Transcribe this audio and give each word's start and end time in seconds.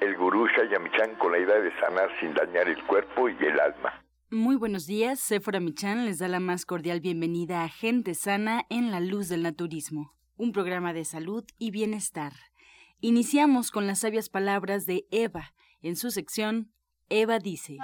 el 0.00 0.16
gurú 0.16 0.46
Shayamichan 0.48 1.16
con 1.16 1.32
la 1.32 1.38
idea 1.38 1.60
de 1.60 1.72
sanar 1.80 2.10
sin 2.20 2.34
dañar 2.34 2.68
el 2.68 2.82
cuerpo 2.86 3.28
y 3.28 3.36
el 3.44 3.58
alma. 3.60 4.02
Muy 4.30 4.56
buenos 4.56 4.86
días, 4.86 5.20
Sephora 5.20 5.60
Michan 5.60 6.04
les 6.04 6.18
da 6.18 6.28
la 6.28 6.40
más 6.40 6.66
cordial 6.66 7.00
bienvenida 7.00 7.62
a 7.62 7.68
Gente 7.68 8.14
Sana 8.14 8.64
en 8.70 8.90
la 8.90 9.00
Luz 9.00 9.28
del 9.28 9.42
Naturismo, 9.42 10.14
un 10.36 10.52
programa 10.52 10.92
de 10.92 11.04
salud 11.04 11.44
y 11.58 11.70
bienestar. 11.70 12.32
Iniciamos 13.00 13.70
con 13.70 13.86
las 13.86 14.00
sabias 14.00 14.28
palabras 14.28 14.84
de 14.86 15.06
Eva, 15.10 15.52
en 15.80 15.96
su 15.96 16.10
sección 16.10 16.72
Eva 17.08 17.38
dice. 17.38 17.78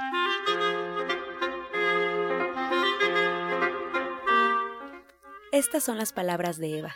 Estas 5.53 5.85
son 5.85 5.99
las 5.99 6.13
palabras 6.13 6.59
de 6.59 6.79
Eva. 6.79 6.95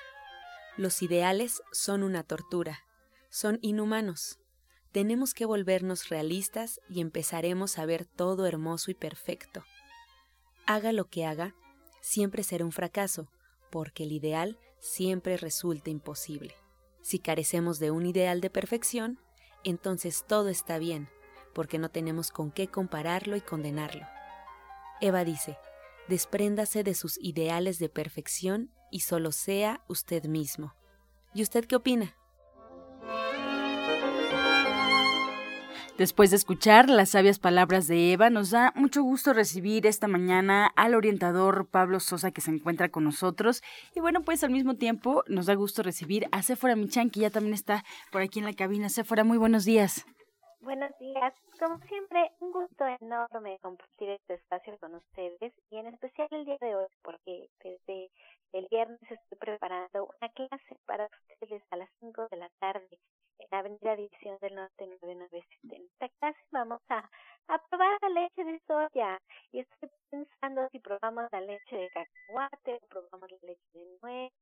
Los 0.77 1.03
ideales 1.03 1.63
son 1.73 2.03
una 2.03 2.23
tortura, 2.25 2.81
son 3.31 3.59
inhumanos. 3.63 4.41
Tenemos 4.93 5.35
que 5.35 5.45
volvernos 5.45 6.09
realistas 6.09 6.81
y 6.89 7.01
empezaremos 7.01 7.79
a 7.79 7.87
ver 7.87 8.05
todo 8.07 8.47
hermoso 8.47 8.91
y 8.91 8.95
perfecto. 8.95 9.65
Haga 10.67 10.93
lo 10.93 11.05
que 11.05 11.27
haga, 11.27 11.55
siempre 12.01 12.43
será 12.43 12.65
un 12.65 12.73
fracaso, 12.73 13.29
porque 13.71 14.05
el 14.05 14.13
ideal 14.13 14.59
siempre 14.81 15.37
resulta 15.37 15.91
imposible. 15.91 16.55
Si 17.03 17.19
carecemos 17.19 17.79
de 17.79 17.91
un 17.91 18.07
ideal 18.07 18.41
de 18.41 18.51
perfección, 18.51 19.21
entonces 19.65 20.25
todo 20.27 20.49
está 20.49 20.79
bien, 20.79 21.09
porque 21.55 21.79
no 21.79 21.91
tenemos 21.91 22.31
con 22.31 22.51
qué 22.51 22.69
compararlo 22.69 23.37
y 23.37 23.41
condenarlo. 23.41 24.07
Eva 25.01 25.25
dice, 25.25 25.59
despréndase 26.09 26.83
de 26.85 26.95
sus 26.95 27.19
ideales 27.19 27.79
de 27.79 27.89
perfección 27.89 28.71
y 28.91 29.01
solo 29.01 29.33
sea 29.33 29.85
usted 29.89 30.25
mismo. 30.25 30.75
¿Y 31.35 31.43
usted 31.43 31.65
qué 31.67 31.77
opina? 31.77 32.17
Después 35.99 36.29
de 36.29 36.37
escuchar 36.37 36.91
las 36.91 37.09
sabias 37.09 37.39
palabras 37.39 37.89
de 37.89 38.13
Eva, 38.13 38.29
nos 38.29 38.51
da 38.51 38.71
mucho 38.77 39.03
gusto 39.03 39.33
recibir 39.33 39.87
esta 39.87 40.09
mañana 40.09 40.71
al 40.77 40.95
orientador 40.95 41.71
Pablo 41.71 42.01
Sosa 42.01 42.33
que 42.33 42.43
se 42.43 42.51
encuentra 42.51 42.91
con 42.91 43.05
nosotros. 43.05 43.63
Y 43.95 44.01
bueno, 44.01 44.21
pues 44.21 44.45
al 44.45 44.51
mismo 44.51 44.75
tiempo 44.75 45.25
nos 45.27 45.47
da 45.47 45.55
gusto 45.55 45.83
recibir 45.83 46.29
a 46.33 46.43
Sephora 46.43 46.77
Michan 46.77 47.09
que 47.09 47.21
ya 47.21 47.31
también 47.31 47.55
está 47.55 47.83
por 48.13 48.21
aquí 48.21 48.41
en 48.41 48.45
la 48.45 48.53
cabina. 48.53 48.91
Sephora, 48.91 49.25
muy 49.25 49.39
buenos 49.39 49.65
días. 49.65 50.05
Buenos 50.61 50.91
días. 50.99 51.33
Como 51.59 51.79
siempre, 51.87 52.31
un 52.41 52.53
gusto 52.53 52.85
enorme 53.01 53.59
compartir 53.63 54.11
este 54.11 54.35
espacio 54.35 54.77
con 54.79 54.97
ustedes 54.97 55.55
y 55.71 55.79
en 55.79 55.87
especial 55.87 56.29
el 56.31 56.45
día 56.45 56.59
de 56.61 56.77
hoy 56.77 56.87
porque 57.03 57.49
desde 57.65 58.11
el 58.53 58.69
viernes 58.71 59.01
estoy 59.01 59.39
preparando 59.39 60.11
una 60.21 60.29
clase 60.35 60.77
para 60.85 61.09
ustedes 61.31 61.63
a 61.71 61.77
las 61.77 61.89
5 62.01 62.29
de 62.31 62.37
la 62.37 62.51
tarde 62.59 62.99
en 63.39 63.49
la 63.51 63.59
Avenida 63.59 63.97
División 63.97 64.39
del 64.41 64.55
Norte 64.55 64.87
997. 64.87 65.77
En 65.77 65.83
esta 65.83 66.09
clase 66.21 66.41
vamos 66.51 66.81
a, 66.89 66.99
a 67.49 67.59
probar 67.69 67.99
la 68.03 68.09
leche 68.21 68.45
de 68.45 68.61
soya 68.67 69.21
y 69.53 69.61
estoy 69.61 69.91
pensando 70.11 70.69
si 70.71 70.81
probamos 70.81 71.31
la 71.33 71.41
leche 71.41 71.77
de 71.77 71.91
cacahuate 71.91 72.81
o 72.83 72.87
probamos 72.89 73.31
la 73.31 73.49
leche 73.49 73.79
de 73.79 73.99
nuez 74.03 74.33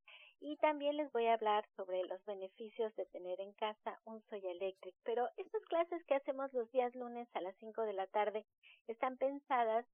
y 0.41 0.57
también 0.59 0.97
les 0.97 1.11
voy 1.13 1.27
a 1.27 1.35
hablar 1.35 1.65
sobre 1.77 2.05
los 2.05 2.23
beneficios 2.27 2.95
de 2.97 3.07
tener 3.07 3.41
en 3.41 3.53
casa 3.55 3.99
un 4.05 4.23
Soya 4.29 4.51
Electric. 4.51 4.95
Pero 5.05 5.29
estas 5.37 5.63
clases 5.67 6.05
que 6.05 6.17
hacemos 6.17 6.53
los 6.53 6.71
días 6.71 6.95
lunes 6.95 7.29
a 7.35 7.41
las 7.41 7.57
5 7.61 7.83
de 7.83 7.95
la 7.95 8.07
tarde 8.09 8.45
están 8.87 9.17
pensadas 9.17 9.87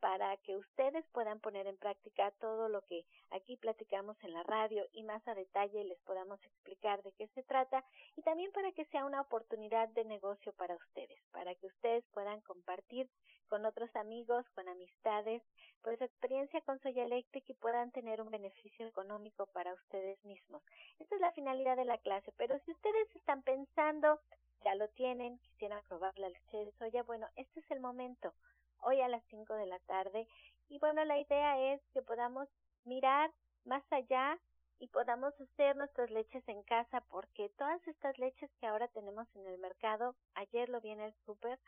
para 0.00 0.36
que 0.38 0.56
ustedes 0.56 1.04
puedan 1.12 1.40
poner 1.40 1.66
en 1.66 1.76
práctica 1.76 2.30
todo 2.40 2.68
lo 2.68 2.82
que 2.82 3.04
aquí 3.30 3.56
platicamos 3.56 4.16
en 4.22 4.32
la 4.32 4.42
radio 4.42 4.84
y 4.92 5.02
más 5.02 5.26
a 5.26 5.34
detalle 5.34 5.84
les 5.84 5.98
podamos 6.00 6.42
explicar 6.44 7.02
de 7.02 7.12
qué 7.12 7.28
se 7.28 7.42
trata 7.42 7.84
y 8.16 8.22
también 8.22 8.52
para 8.52 8.72
que 8.72 8.84
sea 8.86 9.04
una 9.04 9.20
oportunidad 9.20 9.88
de 9.90 10.04
negocio 10.04 10.52
para 10.52 10.76
ustedes, 10.76 11.18
para 11.32 11.54
que 11.54 11.66
ustedes 11.66 12.04
puedan 12.12 12.40
compartir 12.42 13.08
con 13.48 13.64
otros 13.64 13.94
amigos, 13.96 14.44
con 14.54 14.68
amistades, 14.68 15.42
pues 15.82 16.00
experiencia 16.00 16.60
con 16.62 16.78
Soya 16.80 17.04
Electric 17.04 17.48
y 17.48 17.54
puedan 17.54 17.90
tener 17.92 18.20
un 18.20 18.30
beneficio 18.30 18.86
económico 18.86 19.46
para 19.46 19.72
ustedes 19.72 20.22
mismos. 20.24 20.62
Esta 20.98 21.14
es 21.14 21.20
la 21.20 21.32
finalidad 21.32 21.76
de 21.76 21.86
la 21.86 21.98
clase, 21.98 22.32
pero 22.36 22.58
si 22.64 22.72
ustedes 22.72 23.08
están 23.16 23.42
pensando, 23.42 24.20
ya 24.64 24.74
lo 24.74 24.88
tienen, 24.88 25.38
quisieran 25.38 25.82
probar 25.88 26.16
la 26.18 26.28
leche 26.28 26.64
de 26.64 26.72
soya, 26.72 27.02
bueno, 27.04 27.26
este 27.36 27.60
es 27.60 27.70
el 27.70 27.80
momento 27.80 28.34
hoy 28.82 29.00
a 29.00 29.08
las 29.08 29.22
5 29.30 29.54
de 29.54 29.66
la 29.66 29.78
tarde. 29.80 30.26
Y 30.68 30.78
bueno, 30.78 31.04
la 31.04 31.18
idea 31.18 31.72
es 31.72 31.80
que 31.92 32.02
podamos 32.02 32.48
mirar 32.84 33.30
más 33.64 33.82
allá 33.90 34.38
y 34.80 34.88
podamos 34.88 35.34
hacer 35.40 35.76
nuestras 35.76 36.10
leches 36.10 36.46
en 36.48 36.62
casa 36.62 37.00
porque 37.08 37.50
todas 37.56 37.86
estas 37.86 38.18
leches 38.18 38.50
que 38.60 38.66
ahora 38.66 38.88
tenemos 38.88 39.26
en 39.34 39.46
el 39.46 39.58
mercado, 39.58 40.14
ayer 40.34 40.68
lo 40.68 40.80
vi 40.80 40.90
en 40.90 41.00
el 41.00 41.14
súper, 41.26 41.58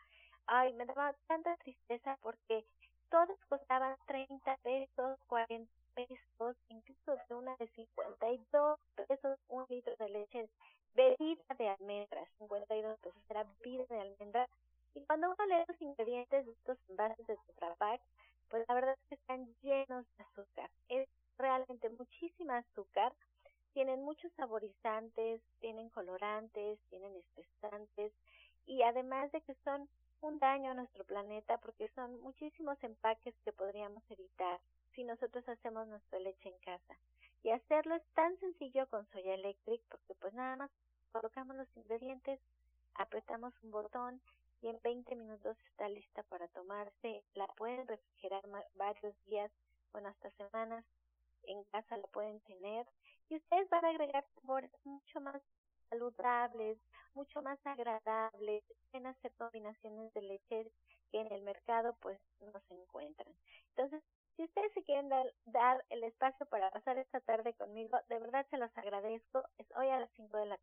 ay, 0.47 0.73
me 0.73 0.85
daba 0.85 1.13
tanta 1.27 1.55
tristeza 1.57 2.17
porque 2.21 2.65
todas 3.09 3.29
costaban 3.49 3.97
30 4.07 4.57
pesos, 4.57 5.19
40 5.27 5.69
pesos, 5.93 6.55
incluso 6.69 7.17
de 7.27 7.35
una 7.35 7.55
de 7.57 7.67
52 7.67 8.79
pesos, 9.07 9.39
un 9.49 9.65
litro 9.69 9.95
de 9.97 10.09
leche 10.09 10.49
bebida 10.95 11.43
de 11.57 11.69
almendras, 11.69 12.29
52 12.39 12.99
pesos, 12.99 13.21
era 13.29 13.43
bebida 13.43 13.85
de 13.89 13.99
almendras 13.99 14.49
y 14.93 15.01
cuando 15.05 15.27
uno 15.27 15.45
lee 15.45 15.63
los 15.67 15.81
ingredientes 15.81 16.45
de 16.45 16.51
estos 16.51 16.77
envases 16.89 17.25
de 17.27 17.37
Tetra 17.47 17.75
Pak, 17.75 18.01
pues 18.49 18.65
la 18.67 18.75
verdad 18.75 18.93
es 18.93 19.07
que 19.07 19.15
están 19.15 19.47
llenos 19.61 20.05
de 20.17 20.23
azúcar. 20.23 20.69
Es 20.89 21.07
realmente 21.37 21.89
muchísima 21.89 22.57
azúcar. 22.57 23.13
Tienen 23.73 24.03
muchos 24.03 24.31
saborizantes, 24.33 25.41
tienen 25.59 25.89
colorantes, 25.89 26.79
tienen 26.89 27.15
espesantes 27.15 28.11
y 28.65 28.83
además 28.83 29.31
de 29.31 29.41
que 29.41 29.55
son 29.63 29.87
un 30.19 30.37
daño 30.39 30.71
a 30.71 30.73
nuestro 30.73 31.05
planeta 31.05 31.57
porque 31.59 31.87
son 31.95 32.19
muchísimos 32.21 32.77
empaques 32.83 33.33
que 33.45 33.53
podríamos 33.53 34.03
evitar 34.09 34.59
si 34.93 35.03
nosotros 35.05 35.47
hacemos 35.47 35.87
nuestra 35.87 36.19
leche 36.19 36.49
en 36.49 36.59
casa. 36.59 36.95
Y 37.43 37.49
hacerlo 37.49 37.95
es 37.95 38.03
tan 38.13 38.37
sencillo 38.39 38.87
con 38.87 39.07
Soya 39.07 39.33
Electric 39.35 39.81
porque 39.89 40.13
pues 40.15 40.33
nada 40.33 40.57
más 40.57 40.71
colocamos 41.13 41.55
los 41.55 41.67
ingredientes, 41.77 42.39
apretamos 42.95 43.53
un 43.63 43.71
botón 43.71 44.21
y 44.61 44.67
en 44.69 44.79
20 44.83 45.15
minutos 45.15 45.57
está 45.69 45.89
lista 45.89 46.23
para 46.23 46.47
tomarse. 46.49 47.23
La 47.33 47.47
pueden 47.47 47.87
refrigerar 47.87 48.43
varios 48.75 49.15
días, 49.25 49.51
bueno, 49.91 50.09
hasta 50.09 50.29
semanas. 50.31 50.85
En 51.43 51.63
casa 51.65 51.97
la 51.97 52.07
pueden 52.07 52.39
tener 52.41 52.85
y 53.29 53.37
ustedes 53.37 53.67
van 53.69 53.83
a 53.85 53.89
agregar 53.89 54.23
sabores 54.35 54.71
mucho 54.83 55.19
más 55.21 55.41
saludables, 55.89 56.77
mucho 57.13 57.41
más 57.41 57.59
agradables, 57.65 58.63
pueden 58.91 59.07
hacer 59.07 59.31
combinaciones 59.33 60.13
de 60.13 60.21
leches 60.21 60.67
que 61.11 61.19
en 61.19 61.31
el 61.31 61.41
mercado 61.41 61.95
pues 61.99 62.19
no 62.39 62.59
se 62.67 62.73
encuentran. 62.75 63.33
Entonces, 63.69 64.03
si 64.35 64.43
ustedes 64.43 64.71
se 64.73 64.83
quieren 64.83 65.09
dar, 65.45 65.85
el 65.89 66.03
espacio 66.03 66.45
para 66.45 66.71
pasar 66.71 66.97
esta 66.97 67.19
tarde 67.19 67.53
conmigo, 67.53 67.99
de 68.07 68.19
verdad 68.19 68.45
se 68.49 68.57
los 68.57 68.75
agradezco. 68.77 69.43
Es 69.57 69.67
hoy 69.75 69.89
a 69.89 69.99
las 69.99 70.11
5 70.15 70.37
de 70.37 70.45
la 70.45 70.59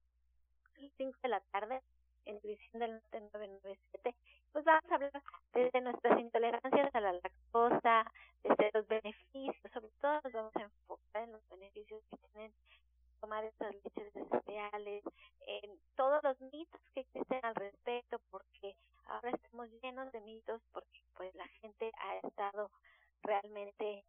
5 0.96 1.18
de 1.22 1.28
la 1.28 1.40
tarde 1.52 1.82
en 2.24 2.40
División 2.40 2.80
del 2.80 2.92
Norte 2.92 3.20
997, 3.20 4.14
pues 4.52 4.64
vamos 4.64 4.90
a 4.90 4.94
hablar 4.94 5.22
desde 5.52 5.80
nuestras 5.80 6.20
intolerancias 6.20 6.94
a 6.94 7.00
la 7.00 7.12
lactosa, 7.12 8.12
desde 8.42 8.70
los 8.74 8.86
beneficios, 8.88 9.72
sobre 9.72 9.90
todo 10.00 10.20
nos 10.24 10.32
vamos 10.32 10.56
a 10.56 10.62
enfocar 10.62 11.22
en 11.22 11.32
los 11.32 11.48
beneficios 11.48 12.02
que 12.10 12.16
tienen 12.16 12.52
tomar 13.20 13.44
estas 13.44 13.74
leches 13.74 14.14
de 14.14 15.02
en 15.46 15.80
todos 15.96 16.22
los 16.22 16.40
mitos 16.40 16.80
que 16.94 17.00
existen 17.00 17.44
al 17.44 17.54
respecto, 17.54 18.20
porque 18.30 18.76
ahora 19.06 19.30
estamos 19.30 19.68
llenos 19.82 20.12
de 20.12 20.20
mitos, 20.20 20.62
porque 20.72 21.02
pues 21.16 21.34
la 21.34 21.48
gente 21.60 21.90
ha 21.98 22.16
estado 22.26 22.70
realmente 23.22 24.04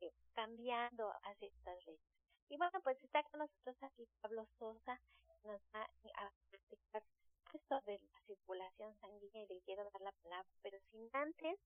eh, 0.00 0.12
cambiando 0.34 1.12
hacia 1.24 1.48
estas 1.48 1.86
leches. 1.86 2.16
Y 2.48 2.56
bueno, 2.56 2.80
pues 2.82 3.02
está 3.02 3.22
con 3.24 3.40
nosotros 3.40 3.76
aquí 3.82 4.06
Pablo 4.20 4.46
Sosa, 4.58 5.00
que 5.42 5.48
nos 5.48 5.60
va 5.74 5.82
a 5.82 6.32
explicar 7.46 7.80
sobre 7.82 8.00
la 8.00 8.20
circulación 8.26 8.94
sanguínea 9.00 9.44
y 9.44 9.46
le 9.46 9.60
quiero 9.62 9.84
dar 9.90 10.02
la 10.02 10.12
palabra, 10.12 10.48
pero 10.62 10.78
sin 10.90 11.08
antes 11.12 11.58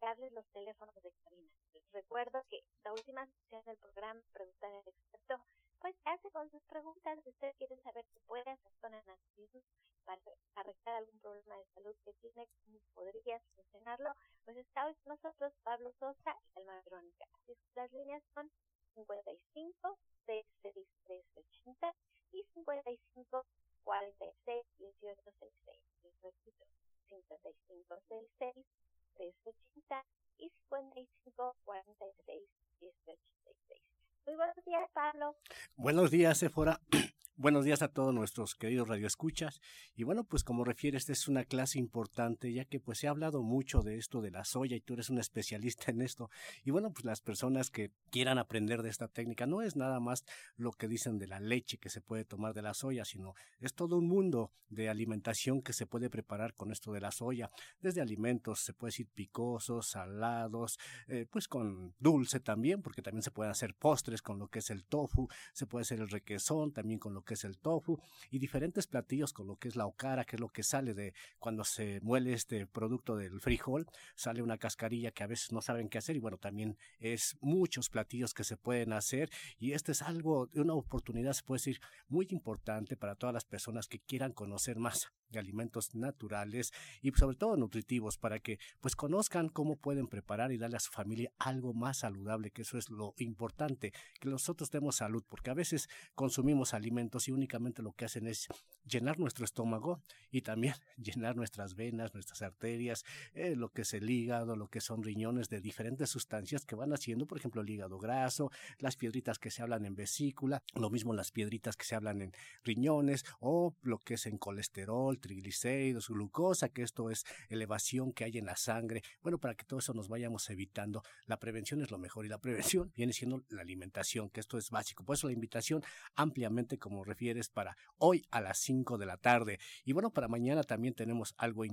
darles 0.00 0.32
los 0.32 0.46
teléfonos 0.50 0.94
de 1.02 1.12
cabina. 1.24 1.50
Les 1.74 1.92
recuerdo 1.92 2.44
que 2.48 2.62
la 2.84 2.92
última 2.92 3.26
sesión 3.26 3.64
del 3.64 3.76
programa 3.78 4.20
Preguntar 4.32 4.70
al 4.72 4.86
Experto 4.86 5.40
pues 5.80 5.94
hace 6.04 6.30
con 6.30 6.50
sus 6.50 6.62
preguntas. 6.64 7.18
Si 7.22 7.30
usted 7.30 7.54
quiere 7.56 7.76
saber 7.78 8.04
qué 8.12 8.20
puede 8.26 8.50
hacer 8.50 8.72
antivirus 8.84 9.64
para 10.04 10.20
arreglar 10.56 10.96
algún 10.96 11.18
problema 11.20 11.56
de 11.56 11.66
salud 11.74 11.94
que 12.04 12.12
tiene, 12.14 12.48
cómo 12.64 12.78
podría 12.94 13.40
solucionarlo, 13.40 14.12
pues 14.44 14.56
está 14.56 14.86
hoy 14.86 14.94
con 14.96 15.16
nosotros 15.16 15.52
Pablo 15.62 15.92
Sosa 15.98 16.36
y 16.54 16.60
Alma 16.60 16.80
Verónica. 16.82 17.26
Las 17.74 17.92
líneas 17.92 18.22
son 18.34 18.50
55 18.94 19.98
66 20.26 21.24
80 21.36 21.94
y 22.32 22.42
55 22.54 23.46
46 23.84 24.64
18 24.78 25.18
66. 25.24 25.80
Les 26.04 26.22
repito, 26.22 26.66
55 27.08 28.00
66 28.08 28.66
380 29.14 30.04
y 30.38 30.50
55 30.70 31.56
46 31.64 32.48
18 32.80 33.20
66. 33.44 33.82
Muy 34.26 34.36
buenos 34.36 34.64
días, 34.64 34.90
Pablo. 34.92 35.36
Buenos 35.76 36.10
días, 36.10 36.38
Sephora. 36.38 36.80
Buenos 37.40 37.64
días 37.64 37.82
a 37.82 37.92
todos 37.92 38.12
nuestros 38.12 38.56
queridos 38.56 38.88
radioescuchas. 38.88 39.60
Y 39.94 40.02
bueno, 40.02 40.24
pues 40.24 40.42
como 40.42 40.64
refieres, 40.64 41.02
esta 41.02 41.12
es 41.12 41.28
una 41.28 41.44
clase 41.44 41.78
importante, 41.78 42.52
ya 42.52 42.64
que 42.64 42.80
pues 42.80 42.98
se 42.98 43.06
ha 43.06 43.10
hablado 43.10 43.44
mucho 43.44 43.82
de 43.82 43.96
esto 43.96 44.20
de 44.20 44.32
la 44.32 44.44
soya 44.44 44.74
y 44.74 44.80
tú 44.80 44.94
eres 44.94 45.08
un 45.08 45.20
especialista 45.20 45.92
en 45.92 46.02
esto. 46.02 46.30
Y 46.64 46.72
bueno, 46.72 46.92
pues 46.92 47.04
las 47.04 47.20
personas 47.20 47.70
que 47.70 47.92
quieran 48.10 48.38
aprender 48.38 48.82
de 48.82 48.90
esta 48.90 49.06
técnica 49.06 49.46
no 49.46 49.62
es 49.62 49.76
nada 49.76 50.00
más 50.00 50.24
lo 50.56 50.72
que 50.72 50.88
dicen 50.88 51.20
de 51.20 51.28
la 51.28 51.38
leche 51.38 51.78
que 51.78 51.90
se 51.90 52.00
puede 52.00 52.24
tomar 52.24 52.54
de 52.54 52.62
la 52.62 52.74
soya, 52.74 53.04
sino 53.04 53.34
es 53.60 53.72
todo 53.72 53.98
un 53.98 54.08
mundo 54.08 54.50
de 54.68 54.88
alimentación 54.88 55.62
que 55.62 55.72
se 55.72 55.86
puede 55.86 56.10
preparar 56.10 56.54
con 56.54 56.72
esto 56.72 56.92
de 56.92 57.00
la 57.00 57.12
soya. 57.12 57.50
Desde 57.80 58.00
alimentos, 58.00 58.60
se 58.60 58.72
puede 58.72 58.88
decir 58.88 59.08
picosos, 59.14 59.90
salados, 59.90 60.76
eh, 61.06 61.24
pues 61.30 61.46
con 61.46 61.94
dulce 62.00 62.40
también, 62.40 62.82
porque 62.82 63.00
también 63.00 63.22
se 63.22 63.30
pueden 63.30 63.52
hacer 63.52 63.76
postres 63.76 64.22
con 64.22 64.40
lo 64.40 64.48
que 64.48 64.58
es 64.58 64.70
el 64.70 64.84
tofu, 64.84 65.28
se 65.52 65.66
puede 65.66 65.82
hacer 65.82 66.00
el 66.00 66.08
requesón 66.08 66.72
también 66.72 66.98
con 66.98 67.14
lo 67.14 67.22
que 67.22 67.27
es 67.34 67.44
el 67.44 67.58
tofu 67.58 67.98
y 68.30 68.38
diferentes 68.38 68.86
platillos 68.86 69.32
con 69.32 69.46
lo 69.46 69.56
que 69.56 69.68
es 69.68 69.76
la 69.76 69.86
okara, 69.86 70.24
que 70.24 70.36
es 70.36 70.40
lo 70.40 70.48
que 70.48 70.62
sale 70.62 70.94
de 70.94 71.14
cuando 71.38 71.64
se 71.64 72.00
muele 72.02 72.32
este 72.32 72.66
producto 72.66 73.16
del 73.16 73.40
frijol, 73.40 73.86
sale 74.14 74.42
una 74.42 74.58
cascarilla 74.58 75.10
que 75.10 75.24
a 75.24 75.26
veces 75.26 75.52
no 75.52 75.62
saben 75.62 75.88
qué 75.88 75.98
hacer 75.98 76.16
y 76.16 76.20
bueno, 76.20 76.38
también 76.38 76.76
es 76.98 77.36
muchos 77.40 77.88
platillos 77.90 78.34
que 78.34 78.44
se 78.44 78.56
pueden 78.56 78.92
hacer 78.92 79.30
y 79.58 79.72
este 79.72 79.92
es 79.92 80.02
algo, 80.02 80.48
una 80.54 80.74
oportunidad, 80.74 81.32
se 81.32 81.42
puede 81.42 81.58
decir, 81.58 81.80
muy 82.08 82.26
importante 82.30 82.96
para 82.96 83.14
todas 83.14 83.34
las 83.34 83.44
personas 83.44 83.88
que 83.88 84.00
quieran 84.00 84.32
conocer 84.32 84.78
más 84.78 85.12
de 85.30 85.38
alimentos 85.38 85.94
naturales 85.94 86.72
y 87.02 87.10
sobre 87.12 87.36
todo 87.36 87.56
nutritivos 87.56 88.18
para 88.18 88.38
que 88.38 88.58
pues 88.80 88.96
conozcan 88.96 89.48
cómo 89.48 89.76
pueden 89.76 90.06
preparar 90.06 90.52
y 90.52 90.58
darle 90.58 90.76
a 90.76 90.80
su 90.80 90.90
familia 90.90 91.32
algo 91.38 91.74
más 91.74 91.98
saludable, 91.98 92.50
que 92.50 92.62
eso 92.62 92.78
es 92.78 92.90
lo 92.90 93.14
importante, 93.18 93.92
que 94.20 94.28
nosotros 94.28 94.70
demos 94.70 94.96
salud, 94.96 95.24
porque 95.28 95.50
a 95.50 95.54
veces 95.54 95.88
consumimos 96.14 96.74
alimentos 96.74 97.28
y 97.28 97.32
únicamente 97.32 97.82
lo 97.82 97.92
que 97.92 98.04
hacen 98.04 98.26
es 98.26 98.48
llenar 98.84 99.18
nuestro 99.18 99.44
estómago 99.44 100.02
y 100.30 100.42
también 100.42 100.74
llenar 100.96 101.36
nuestras 101.36 101.74
venas, 101.74 102.14
nuestras 102.14 102.42
arterias, 102.42 103.04
eh, 103.34 103.54
lo 103.56 103.70
que 103.70 103.82
es 103.82 103.94
el 103.94 104.08
hígado, 104.08 104.56
lo 104.56 104.68
que 104.68 104.80
son 104.80 105.02
riñones 105.02 105.48
de 105.48 105.60
diferentes 105.60 106.10
sustancias 106.10 106.64
que 106.64 106.74
van 106.74 106.92
haciendo, 106.92 107.26
por 107.26 107.38
ejemplo, 107.38 107.62
el 107.62 107.70
hígado 107.70 107.98
graso, 107.98 108.50
las 108.78 108.96
piedritas 108.96 109.38
que 109.38 109.50
se 109.50 109.62
hablan 109.62 109.84
en 109.84 109.94
vesícula, 109.94 110.62
lo 110.74 110.90
mismo 110.90 111.12
las 111.12 111.30
piedritas 111.30 111.76
que 111.76 111.84
se 111.84 111.94
hablan 111.94 112.22
en 112.22 112.32
riñones 112.64 113.24
o 113.40 113.74
lo 113.82 113.98
que 113.98 114.14
es 114.14 114.26
en 114.26 114.38
colesterol, 114.38 115.17
triglicéridos, 115.18 116.08
glucosa, 116.08 116.68
que 116.68 116.82
esto 116.82 117.10
es 117.10 117.24
elevación 117.48 118.12
que 118.12 118.24
hay 118.24 118.38
en 118.38 118.46
la 118.46 118.56
sangre. 118.56 119.02
Bueno, 119.22 119.38
para 119.38 119.54
que 119.54 119.64
todo 119.64 119.80
eso 119.80 119.94
nos 119.94 120.08
vayamos 120.08 120.48
evitando, 120.50 121.02
la 121.26 121.38
prevención 121.38 121.82
es 121.82 121.90
lo 121.90 121.98
mejor 121.98 122.26
y 122.26 122.28
la 122.28 122.38
prevención 122.40 122.92
viene 122.96 123.12
siendo 123.12 123.42
la 123.48 123.62
alimentación, 123.62 124.30
que 124.30 124.40
esto 124.40 124.58
es 124.58 124.70
básico. 124.70 125.04
Por 125.04 125.14
eso 125.14 125.26
la 125.26 125.32
invitación 125.32 125.82
ampliamente 126.14 126.78
como 126.78 127.04
refieres 127.04 127.48
para 127.48 127.76
hoy 127.98 128.26
a 128.30 128.40
las 128.40 128.58
5 128.58 128.98
de 128.98 129.06
la 129.06 129.16
tarde. 129.16 129.58
Y 129.84 129.92
bueno, 129.92 130.10
para 130.10 130.28
mañana 130.28 130.62
también 130.62 130.94
tenemos 130.94 131.34
algo 131.36 131.64